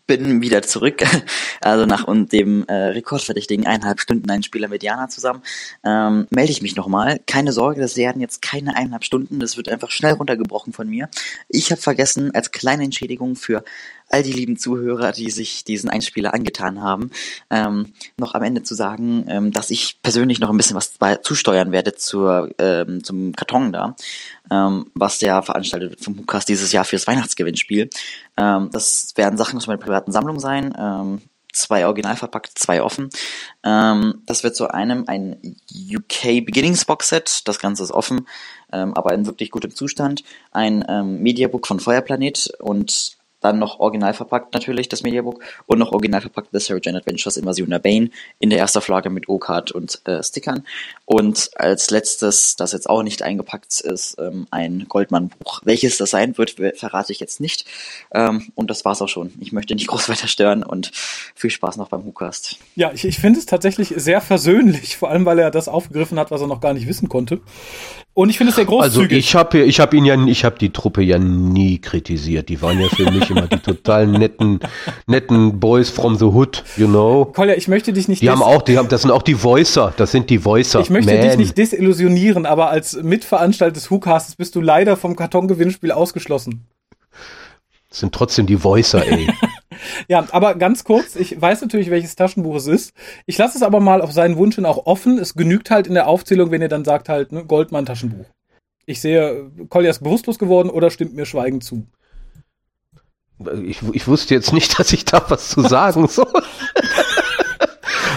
bin 0.06 0.40
wieder 0.40 0.62
zurück, 0.62 1.02
also 1.60 1.84
nach 1.84 2.04
und 2.04 2.32
dem 2.32 2.64
äh, 2.66 2.72
rekordverdächtigen 2.72 3.66
eineinhalb 3.66 4.00
Stunden 4.00 4.30
Einspieler 4.30 4.68
mit 4.68 4.82
Jana 4.82 5.08
zusammen. 5.08 5.42
Äh, 5.82 5.95
ähm, 5.96 6.26
melde 6.30 6.52
ich 6.52 6.62
mich 6.62 6.76
nochmal. 6.76 7.20
Keine 7.26 7.52
Sorge, 7.52 7.80
das 7.80 7.96
werden 7.96 8.20
jetzt 8.20 8.42
keine 8.42 8.76
eineinhalb 8.76 9.04
Stunden, 9.04 9.40
das 9.40 9.56
wird 9.56 9.68
einfach 9.68 9.90
schnell 9.90 10.14
runtergebrochen 10.14 10.72
von 10.72 10.88
mir. 10.88 11.08
Ich 11.48 11.70
habe 11.70 11.80
vergessen, 11.80 12.34
als 12.34 12.52
kleine 12.52 12.84
Entschädigung 12.84 13.36
für 13.36 13.64
all 14.08 14.22
die 14.22 14.32
lieben 14.32 14.56
Zuhörer, 14.56 15.12
die 15.12 15.30
sich 15.30 15.64
diesen 15.64 15.90
Einspieler 15.90 16.32
angetan 16.32 16.80
haben, 16.80 17.10
ähm, 17.50 17.92
noch 18.16 18.34
am 18.34 18.42
Ende 18.42 18.62
zu 18.62 18.74
sagen, 18.74 19.24
ähm, 19.28 19.50
dass 19.52 19.70
ich 19.70 20.00
persönlich 20.02 20.38
noch 20.38 20.50
ein 20.50 20.56
bisschen 20.56 20.76
was 20.76 20.98
zusteuern 21.22 21.72
werde 21.72 21.94
zur, 21.94 22.50
ähm, 22.58 23.02
zum 23.02 23.32
Karton 23.32 23.72
da, 23.72 23.96
ähm, 24.50 24.90
was 24.94 25.18
der 25.18 25.42
veranstaltet 25.42 25.90
wird 25.90 26.04
vom 26.04 26.18
Hukas 26.18 26.46
dieses 26.46 26.70
Jahr 26.72 26.84
fürs 26.84 27.06
Weihnachtsgewinnspiel. 27.06 27.90
Ähm, 28.36 28.70
das 28.72 29.12
werden 29.16 29.38
Sachen 29.38 29.56
aus 29.56 29.66
meiner 29.66 29.80
privaten 29.80 30.12
Sammlung 30.12 30.38
sein. 30.38 30.74
Ähm, 30.78 31.22
zwei 31.56 31.86
original 31.86 32.16
verpackt, 32.16 32.58
zwei 32.58 32.82
offen. 32.82 33.10
Ähm, 33.64 34.22
das 34.26 34.44
wird 34.44 34.56
zu 34.56 34.68
einem 34.68 35.04
ein 35.06 35.56
UK 35.72 36.44
Beginnings 36.44 36.84
Box 36.84 37.08
Set, 37.08 37.42
das 37.46 37.58
Ganze 37.58 37.82
ist 37.82 37.92
offen, 37.92 38.26
ähm, 38.72 38.94
aber 38.94 39.12
in 39.14 39.26
wirklich 39.26 39.50
gutem 39.50 39.74
Zustand. 39.74 40.22
Ein 40.52 40.84
ähm, 40.88 41.22
Mediabook 41.22 41.66
von 41.66 41.80
Feuerplanet 41.80 42.50
und 42.60 43.15
dann 43.46 43.58
noch 43.58 43.78
original 43.78 44.12
verpackt 44.12 44.52
natürlich 44.54 44.88
das 44.88 45.02
Mediabook 45.02 45.40
und 45.66 45.78
noch 45.78 45.92
original 45.92 46.20
verpackt 46.20 46.48
The 46.52 46.58
Sarah 46.58 46.80
Jane 46.82 46.98
Adventures 46.98 47.36
Invasion 47.36 47.70
der 47.70 47.78
Bane 47.78 48.10
in 48.38 48.50
der 48.50 48.58
ersten 48.58 48.80
Flagge 48.80 49.08
mit 49.10 49.28
O-Card 49.28 49.72
und 49.72 50.00
äh, 50.06 50.22
Stickern. 50.22 50.64
Und 51.04 51.50
als 51.54 51.90
letztes, 51.90 52.56
das 52.56 52.72
jetzt 52.72 52.90
auch 52.90 53.02
nicht 53.02 53.22
eingepackt 53.22 53.80
ist, 53.80 54.16
ähm, 54.18 54.46
ein 54.50 54.86
Goldmann-Buch. 54.88 55.60
Welches 55.64 55.98
das 55.98 56.10
sein 56.10 56.36
wird, 56.36 56.56
verrate 56.76 57.12
ich 57.12 57.20
jetzt 57.20 57.40
nicht. 57.40 57.66
Ähm, 58.12 58.50
und 58.54 58.70
das 58.70 58.84
war's 58.84 59.00
auch 59.00 59.08
schon. 59.08 59.32
Ich 59.40 59.52
möchte 59.52 59.74
nicht 59.74 59.86
groß 59.88 60.08
weiter 60.08 60.28
stören 60.28 60.62
und 60.62 60.90
viel 61.34 61.50
Spaß 61.50 61.76
noch 61.76 61.88
beim 61.88 62.04
Hookast. 62.04 62.58
Ja, 62.74 62.92
ich, 62.92 63.04
ich 63.04 63.18
finde 63.18 63.38
es 63.38 63.46
tatsächlich 63.46 63.94
sehr 63.96 64.20
versöhnlich, 64.20 64.96
vor 64.96 65.10
allem 65.10 65.24
weil 65.24 65.38
er 65.38 65.50
das 65.50 65.68
aufgegriffen 65.68 66.18
hat, 66.18 66.30
was 66.30 66.40
er 66.40 66.48
noch 66.48 66.60
gar 66.60 66.74
nicht 66.74 66.88
wissen 66.88 67.08
konnte. 67.08 67.40
Und 68.18 68.30
ich 68.30 68.38
finde 68.38 68.48
es 68.48 68.56
sehr 68.56 68.64
großzügig. 68.64 69.02
Also 69.02 69.14
ich 69.14 69.34
habe 69.34 69.58
ich 69.58 69.78
hab 69.78 69.92
ihn 69.92 70.06
ja, 70.06 70.16
ich 70.24 70.42
habe 70.46 70.58
die 70.58 70.70
Truppe 70.70 71.02
ja 71.02 71.18
nie 71.18 71.78
kritisiert. 71.78 72.48
Die 72.48 72.62
waren 72.62 72.80
ja 72.80 72.88
für 72.88 73.10
mich 73.10 73.28
immer 73.28 73.46
die 73.46 73.58
total 73.58 74.06
netten, 74.06 74.58
netten 75.06 75.60
Boys 75.60 75.90
from 75.90 76.16
the 76.16 76.24
Hood, 76.24 76.64
you 76.78 76.88
know. 76.88 77.26
Kolja, 77.26 77.54
ich 77.56 77.68
möchte 77.68 77.92
dich 77.92 78.08
nicht. 78.08 78.22
Die 78.22 78.30
haben 78.30 78.42
auch, 78.42 78.62
die 78.62 78.78
haben, 78.78 78.88
das 78.88 79.02
sind 79.02 79.10
auch 79.10 79.20
die 79.20 79.44
Voicer. 79.44 79.92
Das 79.98 80.12
sind 80.12 80.30
die 80.30 80.42
Voicer. 80.42 80.80
Ich 80.80 80.88
möchte 80.88 81.12
Man. 81.12 81.28
dich 81.28 81.36
nicht 81.36 81.58
desillusionieren, 81.58 82.46
aber 82.46 82.70
als 82.70 82.94
Mitveranstalter 83.02 83.74
des 83.74 83.90
Hookastes 83.90 84.36
bist 84.36 84.54
du 84.54 84.62
leider 84.62 84.96
vom 84.96 85.14
Kartongewinnspiel 85.14 85.92
ausgeschlossen. 85.92 86.64
Das 87.90 87.98
sind 87.98 88.14
trotzdem 88.14 88.46
die 88.46 88.64
Voicer, 88.64 89.06
ey. 89.06 89.28
ja, 90.08 90.26
aber 90.30 90.54
ganz 90.54 90.84
kurz, 90.84 91.16
ich 91.16 91.40
weiß 91.40 91.60
natürlich, 91.62 91.90
welches 91.90 92.16
Taschenbuch 92.16 92.56
es 92.56 92.66
ist. 92.66 92.92
Ich 93.26 93.38
lasse 93.38 93.56
es 93.56 93.62
aber 93.62 93.80
mal 93.80 94.02
auf 94.02 94.12
seinen 94.12 94.36
Wunsch 94.36 94.56
hin 94.56 94.66
auch 94.66 94.86
offen. 94.86 95.18
Es 95.18 95.34
genügt 95.34 95.70
halt 95.70 95.86
in 95.86 95.94
der 95.94 96.08
Aufzählung, 96.08 96.50
wenn 96.50 96.62
ihr 96.62 96.68
dann 96.68 96.84
sagt 96.84 97.08
halt, 97.08 97.32
ne, 97.32 97.44
Goldmann-Taschenbuch. 97.44 98.26
Ich 98.86 99.00
sehe, 99.00 99.50
Kolja 99.68 99.90
ist 99.90 100.02
bewusstlos 100.02 100.38
geworden 100.38 100.70
oder 100.70 100.90
stimmt 100.90 101.14
mir 101.14 101.26
schweigend 101.26 101.64
zu. 101.64 101.86
Ich, 103.64 103.80
ich 103.92 104.08
wusste 104.08 104.34
jetzt 104.34 104.52
nicht, 104.52 104.78
dass 104.78 104.92
ich 104.92 105.04
da 105.04 105.24
was 105.28 105.50
zu 105.50 105.62
sagen 105.62 106.08
soll. 106.08 106.42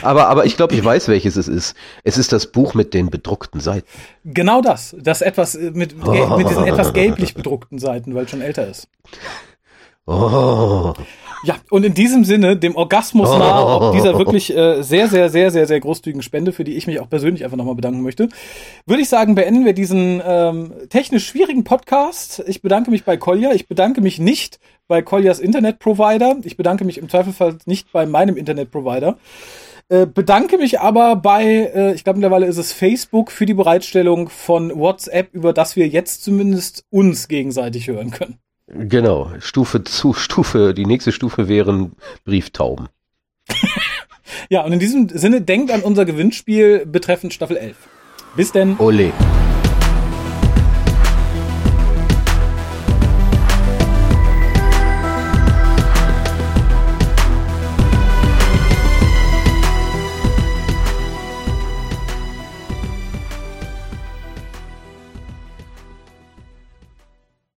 aber, 0.02 0.28
aber 0.28 0.46
ich 0.46 0.56
glaube, 0.56 0.76
ich 0.76 0.84
weiß, 0.84 1.08
welches 1.08 1.36
es 1.36 1.48
ist. 1.48 1.76
Es 2.04 2.18
ist 2.18 2.32
das 2.32 2.48
Buch 2.48 2.74
mit 2.74 2.94
den 2.94 3.10
bedruckten 3.10 3.60
Seiten. 3.60 3.88
Genau 4.24 4.62
das. 4.62 4.96
Das 5.00 5.22
etwas 5.22 5.56
mit, 5.56 5.98
mit 5.98 6.50
diesen 6.50 6.66
etwas 6.66 6.94
gelblich 6.94 7.34
bedruckten 7.34 7.80
Seiten, 7.80 8.14
weil 8.16 8.26
es 8.26 8.32
schon 8.32 8.42
älter 8.42 8.68
ist. 8.68 8.88
Oh. 10.06 10.94
Ja, 11.44 11.56
und 11.70 11.86
in 11.86 11.94
diesem 11.94 12.26
Sinne, 12.26 12.58
dem 12.58 12.76
Orgasmus 12.76 13.30
nahe, 13.30 13.66
ob 13.66 13.94
dieser 13.94 14.18
wirklich 14.18 14.56
äh, 14.56 14.82
sehr, 14.82 15.08
sehr, 15.08 15.30
sehr, 15.30 15.52
sehr, 15.52 15.68
sehr 15.68 15.80
großzügigen 15.80 16.22
Spende, 16.22 16.52
für 16.52 16.66
die 16.66 16.76
ich 16.76 16.86
mich 16.86 17.00
auch 17.00 17.10
persönlich 17.10 17.46
einfach 17.46 17.58
nochmal 17.58 17.76
bedanken 17.76 18.02
möchte, 18.02 18.28
würde 18.86 19.02
ich 19.02 19.10
sagen, 19.10 19.36
beenden 19.36 19.64
wir 19.64 19.74
diesen 19.74 20.22
ähm, 20.26 20.74
technisch 20.90 21.28
schwierigen 21.28 21.64
Podcast. 21.64 22.44
Ich 22.48 22.62
bedanke 22.62 22.92
mich 22.92 23.06
bei 23.06 23.16
Kolja. 23.16 23.54
Ich 23.54 23.68
bedanke 23.68 24.02
mich 24.02 24.20
nicht 24.20 24.60
bei 24.88 25.02
Koljas 25.02 25.40
Internetprovider. 25.40 26.38
Ich 26.44 26.58
bedanke 26.58 26.84
mich 26.84 26.98
im 26.98 27.08
Zweifelsfall 27.08 27.58
nicht 27.66 27.92
bei 27.94 28.06
meinem 28.06 28.36
Internetprovider. 28.36 29.18
Äh, 29.88 30.08
bedanke 30.08 30.58
mich 30.58 30.82
aber 30.82 31.16
bei, 31.16 31.46
äh, 31.46 31.94
ich 31.94 32.04
glaube 32.04 32.20
mittlerweile 32.20 32.48
ist 32.48 32.58
es 32.58 32.74
Facebook 32.74 33.32
für 33.32 33.46
die 33.46 33.54
Bereitstellung 33.54 34.30
von 34.30 34.78
WhatsApp, 34.78 35.34
über 35.34 35.54
das 35.54 35.76
wir 35.76 35.88
jetzt 35.88 36.24
zumindest 36.24 36.84
uns 36.90 37.28
gegenseitig 37.28 37.88
hören 37.88 38.12
können. 38.12 38.40
Genau, 38.72 39.32
Stufe 39.40 39.84
zu 39.84 40.14
Stufe, 40.16 40.74
die 40.74 40.86
nächste 40.86 41.12
Stufe 41.12 41.48
wären 41.48 41.94
Brieftauben. 42.26 42.90
ja, 44.50 44.64
und 44.64 44.74
in 44.74 44.80
diesem 44.80 45.10
Sinne 45.10 45.42
denkt 45.42 45.72
an 45.72 45.82
unser 45.82 46.06
Gewinnspiel 46.06 46.86
betreffend 46.86 47.34
Staffel 47.34 47.58
11. 47.58 47.76
Bis 48.36 48.52
denn. 48.52 48.78
Ole. 48.78 49.12